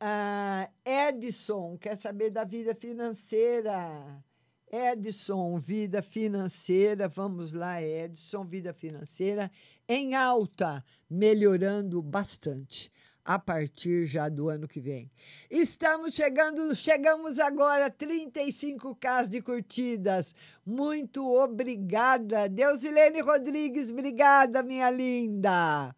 [0.00, 4.24] Ah, Edson quer saber da vida financeira.
[4.72, 9.50] Edson, vida financeira, vamos lá, Edson, vida financeira
[9.86, 12.90] em alta, melhorando bastante
[13.24, 15.10] a partir já do ano que vem.
[15.50, 20.34] Estamos chegando, chegamos agora a 35k de curtidas.
[20.66, 22.48] Muito obrigada.
[22.48, 25.94] Deusilene Rodrigues, obrigada, minha linda.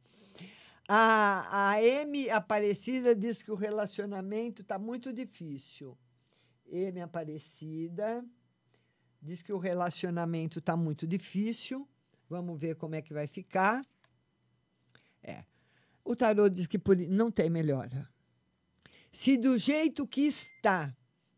[0.86, 5.96] A, a M Aparecida diz que o relacionamento está muito difícil.
[6.66, 8.22] M Aparecida
[9.20, 11.88] diz que o relacionamento está muito difícil.
[12.28, 13.82] Vamos ver como é que vai ficar.
[15.22, 15.44] É.
[16.04, 18.08] O tarô diz que por, não tem melhora.
[19.10, 20.94] Se do jeito que está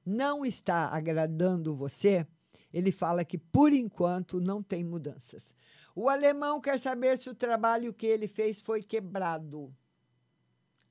[0.07, 2.25] não está agradando você,
[2.73, 5.53] ele fala que por enquanto não tem mudanças.
[5.95, 9.75] O alemão quer saber se o trabalho que ele fez foi quebrado.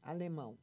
[0.01, 0.57] Alemão.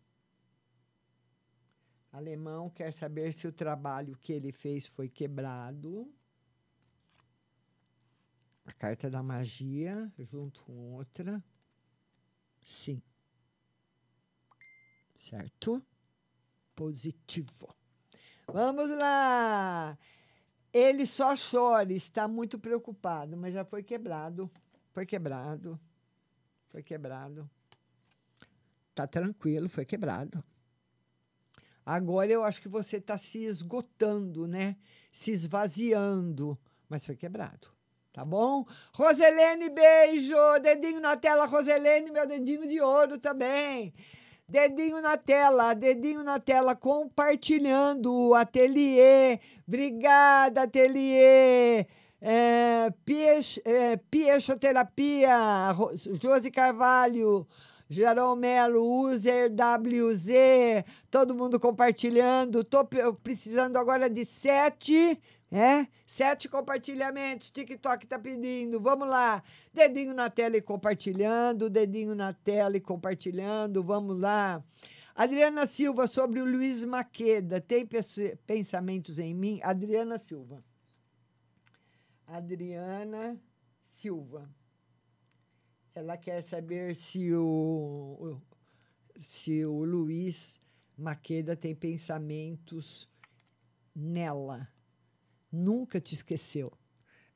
[2.12, 6.12] Alemão quer saber se o trabalho que ele fez foi quebrado.
[8.66, 11.42] A carta da magia, junto com outra.
[12.64, 13.02] Sim.
[15.14, 15.82] Certo?
[16.74, 17.74] Positivo.
[18.46, 19.98] Vamos lá.
[20.72, 24.50] Ele só chora, está muito preocupado, mas já foi quebrado.
[24.90, 25.78] Foi quebrado.
[26.70, 27.48] Foi quebrado.
[28.94, 30.42] Tá tranquilo, foi quebrado.
[31.84, 34.76] Agora eu acho que você está se esgotando, né?
[35.10, 36.58] Se esvaziando,
[36.88, 37.68] mas foi quebrado.
[38.12, 38.66] Tá bom?
[38.92, 40.36] Roselene, beijo!
[40.62, 43.94] Dedinho na tela, Roselene, meu dedinho de ouro também.
[44.46, 49.40] Dedinho na tela, dedinho na tela, compartilhando o ateliê.
[49.66, 51.86] Obrigada, ateliê.
[52.20, 52.92] É,
[53.64, 55.34] é, Piexoterapia,
[56.20, 57.48] Josi Carvalho,
[57.88, 62.62] Gerol Melo, User WZ, todo mundo compartilhando.
[62.62, 62.86] Tô
[63.22, 65.18] precisando agora de sete
[65.52, 65.86] é?
[66.06, 68.80] Sete compartilhamentos, TikTok tá pedindo.
[68.80, 69.42] Vamos lá.
[69.72, 73.82] Dedinho na tela e compartilhando, dedinho na tela e compartilhando.
[73.82, 74.64] Vamos lá.
[75.14, 77.60] Adriana Silva sobre o Luiz Maqueda.
[77.60, 77.86] Tem
[78.46, 79.60] pensamentos em mim?
[79.62, 80.64] Adriana Silva.
[82.26, 83.38] Adriana
[83.84, 84.50] Silva.
[85.94, 88.40] Ela quer saber se o,
[89.18, 90.58] se o Luiz
[90.96, 93.06] Maqueda tem pensamentos
[93.94, 94.71] nela
[95.52, 96.72] nunca te esqueceu.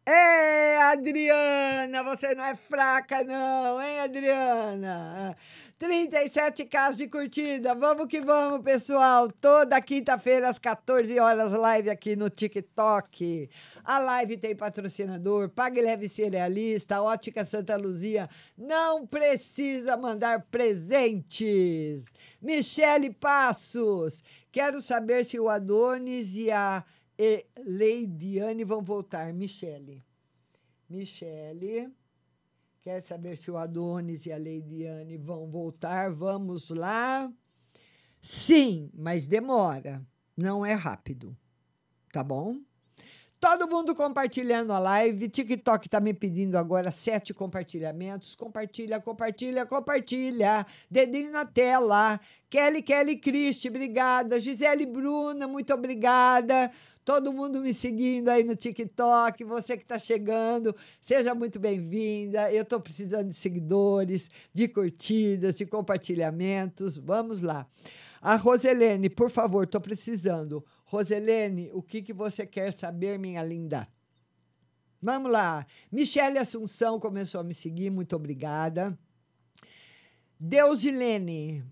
[0.09, 5.37] É, Adriana, você não é fraca, não, hein, Adriana?
[5.81, 7.75] 37 casos de curtida.
[7.75, 9.29] Vamos que vamos, pessoal.
[9.29, 13.51] Toda quinta-feira, às 14 horas, live aqui no TikTok.
[13.83, 18.31] A live tem patrocinador, Pague Leve Cerealista, Ótica Santa Luzia.
[18.57, 22.05] Não precisa mandar presentes.
[22.41, 24.23] Michele Passos.
[24.53, 26.85] Quero saber se o Adonis e a
[27.19, 29.33] e Leidiane vão voltar.
[29.33, 30.05] Michele.
[30.89, 31.93] Michele.
[32.83, 36.13] Quer saber se o Adonis e a Leidiane vão voltar?
[36.13, 37.33] Vamos lá.
[38.21, 40.07] Sim, mas demora.
[40.37, 41.37] Não é rápido.
[42.13, 42.61] Tá bom?
[43.49, 45.29] Todo mundo compartilhando a live.
[45.29, 48.35] TikTok tá me pedindo agora sete compartilhamentos.
[48.35, 50.67] Compartilha, compartilha, compartilha.
[50.91, 52.19] Dedinho na tela.
[52.51, 54.41] Kelly, Kelly Cristi, obrigada.
[54.41, 56.73] Gisele Bruna, muito obrigada.
[57.05, 59.45] Todo mundo me seguindo aí no TikTok.
[59.45, 62.53] Você que está chegando, seja muito bem-vinda.
[62.53, 66.97] Eu estou precisando de seguidores, de curtidas, de compartilhamentos.
[66.97, 67.65] Vamos lá.
[68.21, 70.65] A Roselene, por favor, estou precisando.
[70.87, 73.89] Roselene, o que, que você quer saber, minha linda?
[75.03, 75.67] Vamos lá.
[75.91, 78.97] Michele Assunção começou a me seguir, muito obrigada.
[80.39, 81.65] Deusilene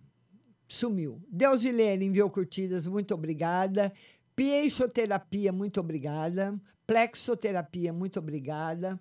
[0.69, 1.23] sumiu.
[1.29, 3.93] Deusilene enviou curtidas, muito obrigada.
[4.35, 6.61] Pieixoterapia, muito obrigada.
[6.87, 9.01] Plexoterapia, muito obrigada.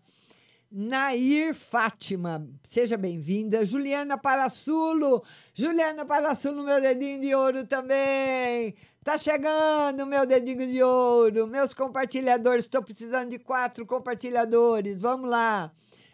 [0.76, 3.64] Nair Fátima, seja bem-vinda.
[3.66, 5.24] Juliana Parassulo,
[5.54, 8.74] Juliana Parassulo, meu dedinho de ouro também.
[9.04, 11.46] Tá chegando meu dedinho de ouro.
[11.46, 15.02] Meus compartilhadores, estou precisando de quatro compartilhadores.
[15.02, 15.74] Vamos lá.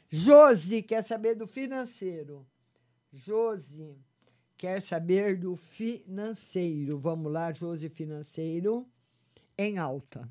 [0.09, 2.47] Josi quer saber do financeiro.
[3.13, 3.95] Josi
[4.57, 6.97] quer saber do financeiro.
[6.97, 8.87] Vamos lá, Josi Financeiro
[9.55, 10.27] em alta.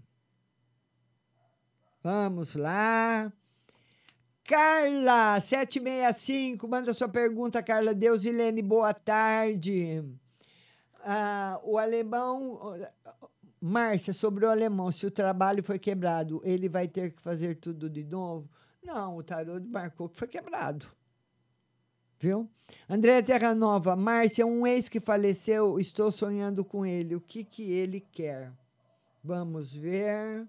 [2.02, 3.32] Vamos lá.
[4.43, 7.94] Carla, 765, manda sua pergunta, Carla.
[7.94, 10.02] Deus, Ilene, boa tarde.
[11.10, 12.60] Ah, o alemão.
[13.59, 17.89] Márcia, sobre o alemão, se o trabalho foi quebrado, ele vai ter que fazer tudo
[17.89, 18.48] de novo?
[18.82, 20.86] Não, o tarô marcou que foi quebrado.
[22.20, 22.47] Viu?
[22.86, 27.16] André Terra Nova, Márcia, um ex que faleceu, estou sonhando com ele.
[27.16, 28.52] O que, que ele quer?
[29.24, 30.47] Vamos ver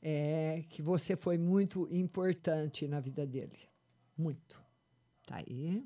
[0.00, 3.58] é, que você foi muito importante na vida dele.
[4.16, 4.62] Muito.
[5.26, 5.84] Tá aí.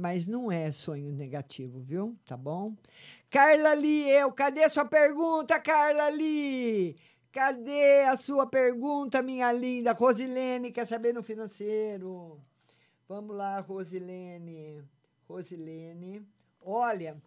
[0.00, 2.16] Mas não é sonho negativo, viu?
[2.24, 2.74] Tá bom?
[3.28, 6.96] Carla Lee, eu, cadê sua pergunta, Carla Lee?
[7.30, 9.92] Cadê a sua pergunta, minha linda?
[9.92, 12.40] Rosilene quer saber no financeiro.
[13.06, 14.82] Vamos lá, Rosilene.
[15.28, 16.26] Rosilene.
[16.62, 17.20] Olha,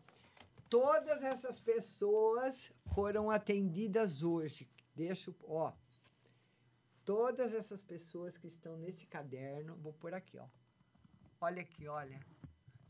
[0.68, 4.68] todas essas pessoas foram atendidas hoje.
[4.96, 5.72] Deixa, ó.
[7.06, 10.48] Todas essas pessoas que estão nesse caderno, vou por aqui, ó.
[11.40, 12.33] Olha aqui, olha.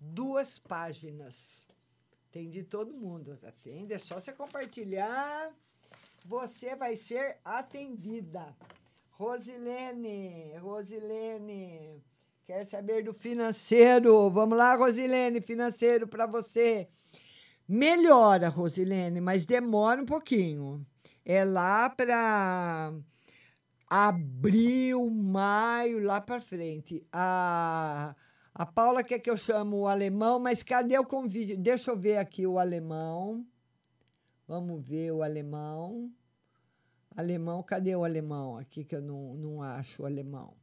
[0.05, 1.65] Duas páginas.
[2.29, 3.93] Tem de todo mundo, atende.
[3.93, 5.51] É só você compartilhar.
[6.25, 8.55] Você vai ser atendida.
[9.11, 12.03] Rosilene, Rosilene,
[12.43, 14.29] quer saber do financeiro?
[14.29, 16.89] Vamos lá, Rosilene, financeiro para você.
[17.67, 20.85] Melhora, Rosilene, mas demora um pouquinho.
[21.23, 22.93] É lá para
[23.87, 27.05] abril, maio, lá para frente.
[27.11, 28.15] A,
[28.55, 31.57] a Paula quer que eu chame o alemão, mas cadê o convite?
[31.57, 33.45] Deixa eu ver aqui o alemão.
[34.47, 36.11] Vamos ver o alemão.
[37.15, 38.57] Alemão, cadê o alemão?
[38.57, 40.55] Aqui que eu não, não acho o alemão.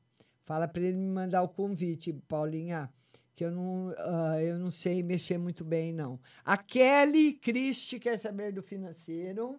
[0.45, 2.93] Fala para ele me mandar o convite, Paulinha,
[3.35, 6.21] que eu não, uh, eu não sei mexer muito bem, não.
[6.45, 9.59] A Kelly Christie quer saber do financeiro.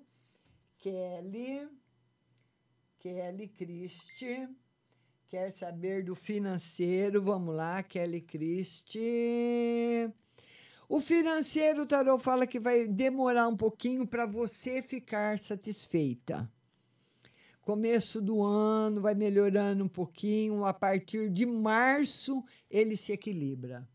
[0.78, 1.68] Kelly.
[3.00, 4.48] Kelly Christie
[5.32, 7.22] quer saber do financeiro.
[7.22, 10.12] Vamos lá, Kelly Christie.
[10.90, 16.52] O financeiro, o Tarô fala que vai demorar um pouquinho para você ficar satisfeita.
[17.62, 23.88] Começo do ano vai melhorando um pouquinho, a partir de março ele se equilibra.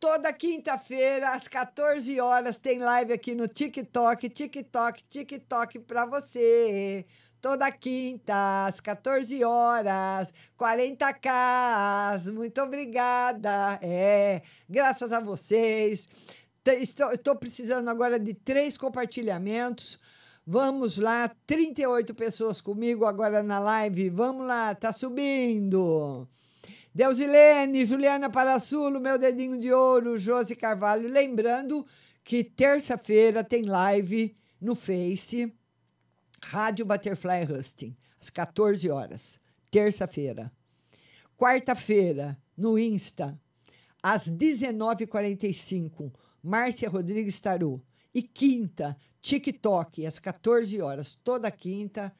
[0.00, 7.04] Toda quinta-feira, às 14 horas, tem live aqui no TikTok, TikTok, TikTok para você.
[7.46, 12.32] Toda quinta, às 14 horas, 40k.
[12.32, 13.78] Muito obrigada.
[13.80, 16.08] É, graças a vocês.
[16.66, 19.96] Estou, estou precisando agora de três compartilhamentos.
[20.44, 24.10] Vamos lá, 38 pessoas comigo agora na live.
[24.10, 26.26] Vamos lá, tá subindo.
[26.92, 31.08] Deusilene, Juliana Parassulo, meu dedinho de ouro, Josi Carvalho.
[31.08, 31.86] Lembrando
[32.24, 35.54] que terça-feira tem live no Face,
[36.42, 39.40] Rádio Butterfly Husting, às 14 horas,
[39.70, 40.52] terça-feira.
[41.36, 43.38] Quarta-feira, no Insta,
[44.02, 47.82] às 19h45, Márcia Rodrigues Taru.
[48.14, 52.14] E quinta, TikTok, às 14 horas, toda quinta,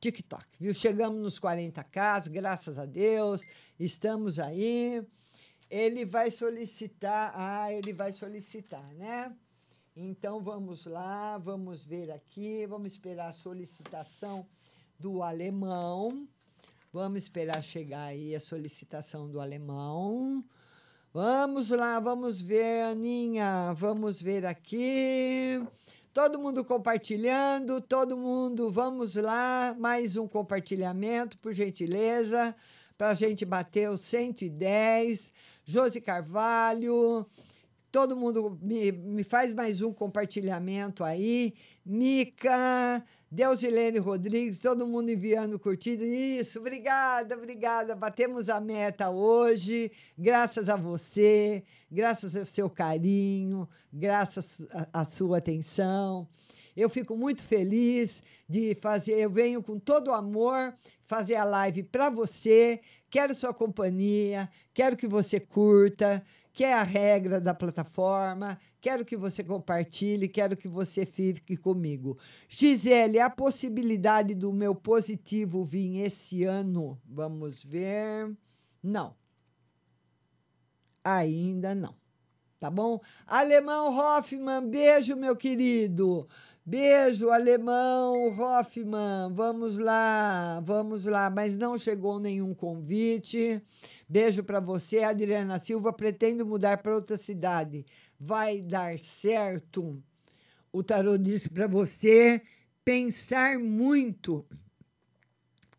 [0.00, 0.72] TikTok, viu?
[0.72, 3.42] Chegamos nos 40k, graças a Deus,
[3.78, 5.02] estamos aí.
[5.68, 9.30] Ele vai solicitar, ah, ele vai solicitar, né?
[9.96, 14.46] Então vamos lá, vamos ver aqui, vamos esperar a solicitação
[14.98, 16.28] do alemão.
[16.92, 20.44] Vamos esperar chegar aí a solicitação do alemão.
[21.12, 25.60] Vamos lá, vamos ver, Aninha, vamos ver aqui.
[26.14, 32.54] Todo mundo compartilhando, todo mundo, vamos lá, mais um compartilhamento, por gentileza,
[32.96, 35.32] para a gente bater os 110.
[35.64, 37.26] Josi Carvalho,
[37.90, 41.54] todo mundo me, me faz mais um compartilhamento aí.
[41.84, 46.04] Mica, Deusilene Rodrigues, todo mundo enviando curtida.
[46.04, 47.94] Isso, obrigada, obrigada.
[47.94, 56.28] Batemos a meta hoje, graças a você, graças ao seu carinho, graças à sua atenção.
[56.76, 60.74] Eu fico muito feliz de fazer, eu venho com todo amor
[61.06, 62.80] fazer a live para você.
[63.10, 66.22] Quero sua companhia, quero que você curta,
[66.60, 68.60] que é a regra da plataforma.
[68.82, 72.18] Quero que você compartilhe, quero que você fique comigo.
[72.50, 78.36] Gisele, a possibilidade do meu positivo vir esse ano, vamos ver.
[78.82, 79.16] Não.
[81.02, 81.94] Ainda não.
[82.58, 83.00] Tá bom?
[83.26, 86.28] Alemão Hoffman, beijo, meu querido.
[86.70, 89.34] Beijo, alemão Hoffman.
[89.34, 91.28] Vamos lá, vamos lá.
[91.28, 93.60] Mas não chegou nenhum convite.
[94.08, 95.92] Beijo para você, Adriana Silva.
[95.92, 97.84] Pretendo mudar para outra cidade.
[98.20, 100.00] Vai dar certo.
[100.72, 102.40] O tarô disse para você
[102.84, 104.46] pensar muito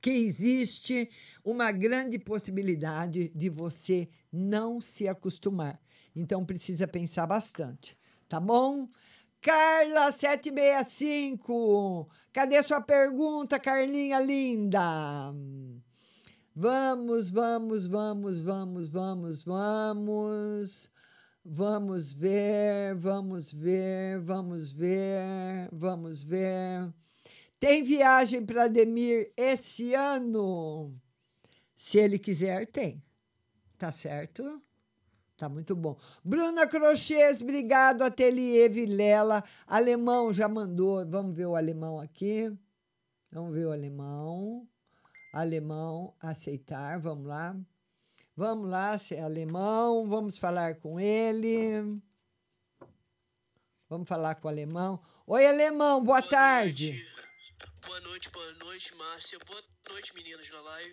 [0.02, 1.10] que existe
[1.42, 5.82] uma grande possibilidade de você não se acostumar.
[6.14, 7.98] Então precisa pensar bastante,
[8.28, 8.90] tá bom?
[9.42, 12.08] Carla 765.
[12.32, 15.34] Cadê sua pergunta, Carlinha linda?
[16.56, 20.92] Vamos, vamos, vamos, vamos, vamos, vamos.
[21.44, 26.94] Vamos ver, vamos ver, vamos ver, vamos ver.
[27.60, 30.94] Tem viagem para Ademir esse ano?
[31.76, 33.04] Se ele quiser, tem.
[33.76, 34.62] Tá certo?
[35.42, 35.98] Tá muito bom.
[36.24, 38.04] Bruna Crochês, obrigado.
[38.04, 39.44] Ateliê Vilela.
[39.66, 41.04] Alemão já mandou.
[41.04, 42.56] Vamos ver o alemão aqui.
[43.32, 44.68] Vamos ver o alemão.
[45.34, 47.00] Alemão, aceitar.
[47.00, 47.56] Vamos lá.
[48.36, 50.08] Vamos lá, se é alemão.
[50.08, 52.00] Vamos falar com ele.
[53.90, 55.02] Vamos falar com o alemão.
[55.26, 56.92] Oi, alemão, boa, boa tarde.
[56.92, 57.88] Noite.
[57.88, 59.40] Boa noite, boa noite, Márcia.
[59.48, 60.92] Boa noite, meninas na live.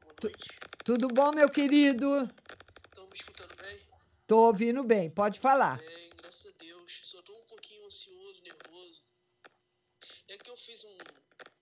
[0.00, 0.48] Boa noite.
[0.84, 2.28] tudo bom, meu querido?
[4.28, 5.78] Tô ouvindo bem, pode falar.
[5.78, 6.92] Bem, graças a Deus.
[7.10, 9.02] Só tô um pouquinho ansioso, nervoso.
[10.28, 10.98] É que eu fiz um.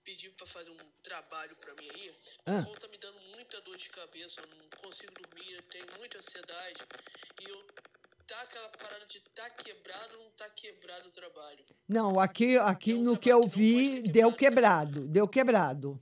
[0.03, 2.13] pedir pra fazer um trabalho pra mim aí.
[2.45, 2.65] Ah.
[2.69, 6.17] O tá me dando muita dor de cabeça, eu não consigo dormir, eu tenho muita
[6.17, 6.81] ansiedade.
[7.41, 7.67] E eu
[8.27, 11.65] tá aquela parada de tá quebrado ou não tá quebrado o trabalho.
[11.87, 15.07] Não, aqui, aqui no que eu vi, deu quebrado.
[15.07, 15.97] Deu quebrado.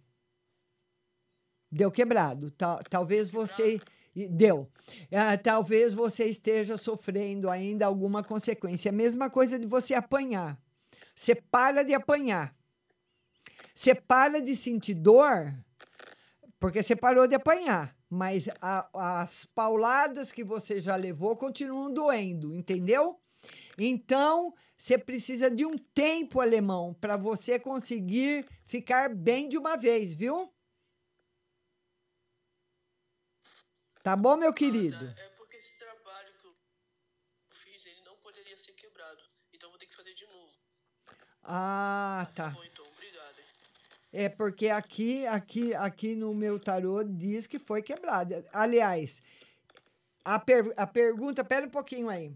[1.71, 2.49] Deu quebrado.
[2.51, 3.79] Ta- talvez você.
[4.15, 4.69] E- Deu.
[5.11, 8.89] Ah, talvez você esteja sofrendo ainda alguma consequência.
[8.89, 10.57] É a mesma coisa de você apanhar.
[11.15, 12.55] Você para de apanhar.
[13.73, 15.53] Você para de sentir dor
[16.59, 17.95] porque você parou de apanhar.
[18.09, 18.89] Mas a-
[19.21, 23.19] as pauladas que você já levou continuam doendo, entendeu?
[23.77, 30.13] Então, você precisa de um tempo, alemão, para você conseguir ficar bem de uma vez,
[30.13, 30.49] viu?
[34.06, 35.03] Tá bom, meu querido?
[35.18, 36.53] É porque esse trabalho que eu
[37.64, 39.18] fiz, ele não poderia ser quebrado.
[39.52, 40.52] Então vou ter que fazer de novo.
[41.41, 42.49] Ah, tá.
[42.49, 43.40] Bom, então, obrigado.
[43.40, 43.45] hein?
[44.14, 48.45] É porque aqui, aqui, aqui no meu tarô diz que foi quebrada.
[48.53, 49.23] Aliás,
[50.23, 52.32] a, per- a pergunta, pera um pouquinho aí.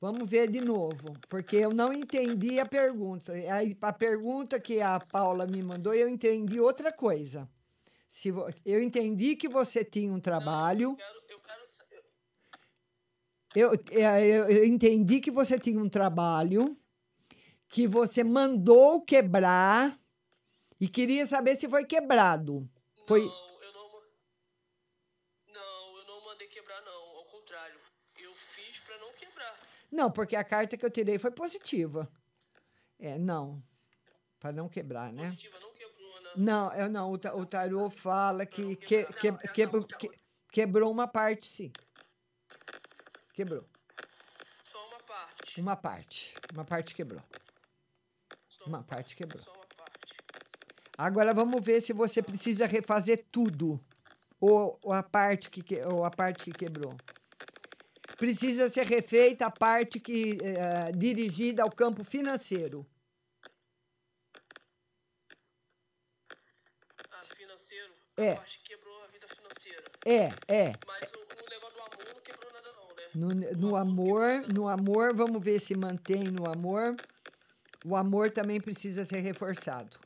[0.00, 3.34] Vamos ver de novo, porque eu não entendi a pergunta.
[3.34, 7.46] Aí, A pergunta que a Paula me mandou, eu entendi outra coisa.
[8.14, 10.96] Se vo- eu entendi que você tinha um trabalho.
[13.56, 16.76] Eu, é, eu, eu entendi que você tinha um trabalho
[17.68, 19.98] que você mandou quebrar
[20.80, 22.70] e queria saber se foi quebrado.
[23.08, 23.22] Foi.
[23.24, 24.02] Não, eu não.
[25.48, 27.16] Não, eu não mandei quebrar, não.
[27.16, 27.80] Ao contrário.
[28.16, 29.58] Eu fiz pra não quebrar.
[29.90, 32.08] Não, porque a carta que eu tirei foi positiva.
[32.96, 33.60] É, não.
[34.38, 35.24] Para não quebrar, né?
[35.24, 35.73] Positiva não?
[36.36, 37.10] Não, eu não.
[37.10, 40.10] O, o tarô fala que, que, que, que- que-
[40.50, 41.72] quebrou uma parte, sim.
[43.32, 43.64] Quebrou.
[44.64, 45.60] Só uma parte.
[45.60, 46.34] Uma parte.
[46.52, 47.22] Uma parte quebrou.
[48.66, 49.42] Uma parte quebrou.
[50.96, 53.80] Agora vamos ver se você precisa refazer tudo.
[54.40, 56.94] Ou, ou a parte que, que- ou a parte que quebrou.
[58.16, 62.86] Precisa ser refeita a parte que eh, dirigida ao campo financeiro.
[67.10, 67.92] Ah, financeiro.
[68.16, 68.32] É.
[68.32, 69.84] A parte que quebrou a vida financeira.
[70.04, 70.72] É, é.
[70.86, 73.08] Mas o, o negócio do amor não quebrou nada, não, né?
[73.14, 76.94] No, no amor, no amor, vamos ver se mantém no amor.
[77.84, 79.98] O amor também precisa ser reforçado.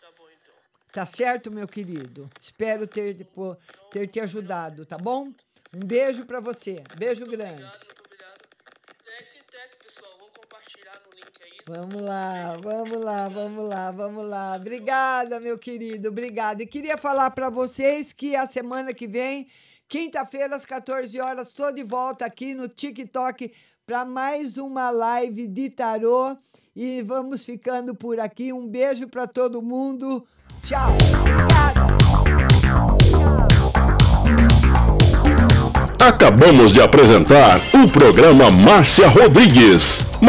[0.00, 0.54] Tá bom, então.
[0.92, 2.28] Tá certo, meu querido?
[2.40, 3.56] Espero ter, te- pô-
[3.90, 5.32] ter te ajudado, tá bom?
[5.74, 6.82] Um beijo pra você.
[6.98, 7.62] Beijo grande.
[7.62, 10.12] Tec, tec, pessoal.
[10.18, 11.51] Vamos compartilhar no link aí.
[11.68, 14.56] Vamos lá, vamos lá, vamos lá, vamos lá.
[14.56, 16.62] Obrigada, meu querido, obrigada.
[16.62, 19.46] E queria falar para vocês que a semana que vem,
[19.88, 23.52] quinta-feira, às 14 horas, estou de volta aqui no TikTok
[23.86, 26.36] para mais uma live de tarô.
[26.74, 28.52] E vamos ficando por aqui.
[28.52, 30.26] Um beijo para todo mundo.
[30.64, 30.90] Tchau.
[36.00, 40.11] Acabamos de apresentar o programa Márcia Rodrigues.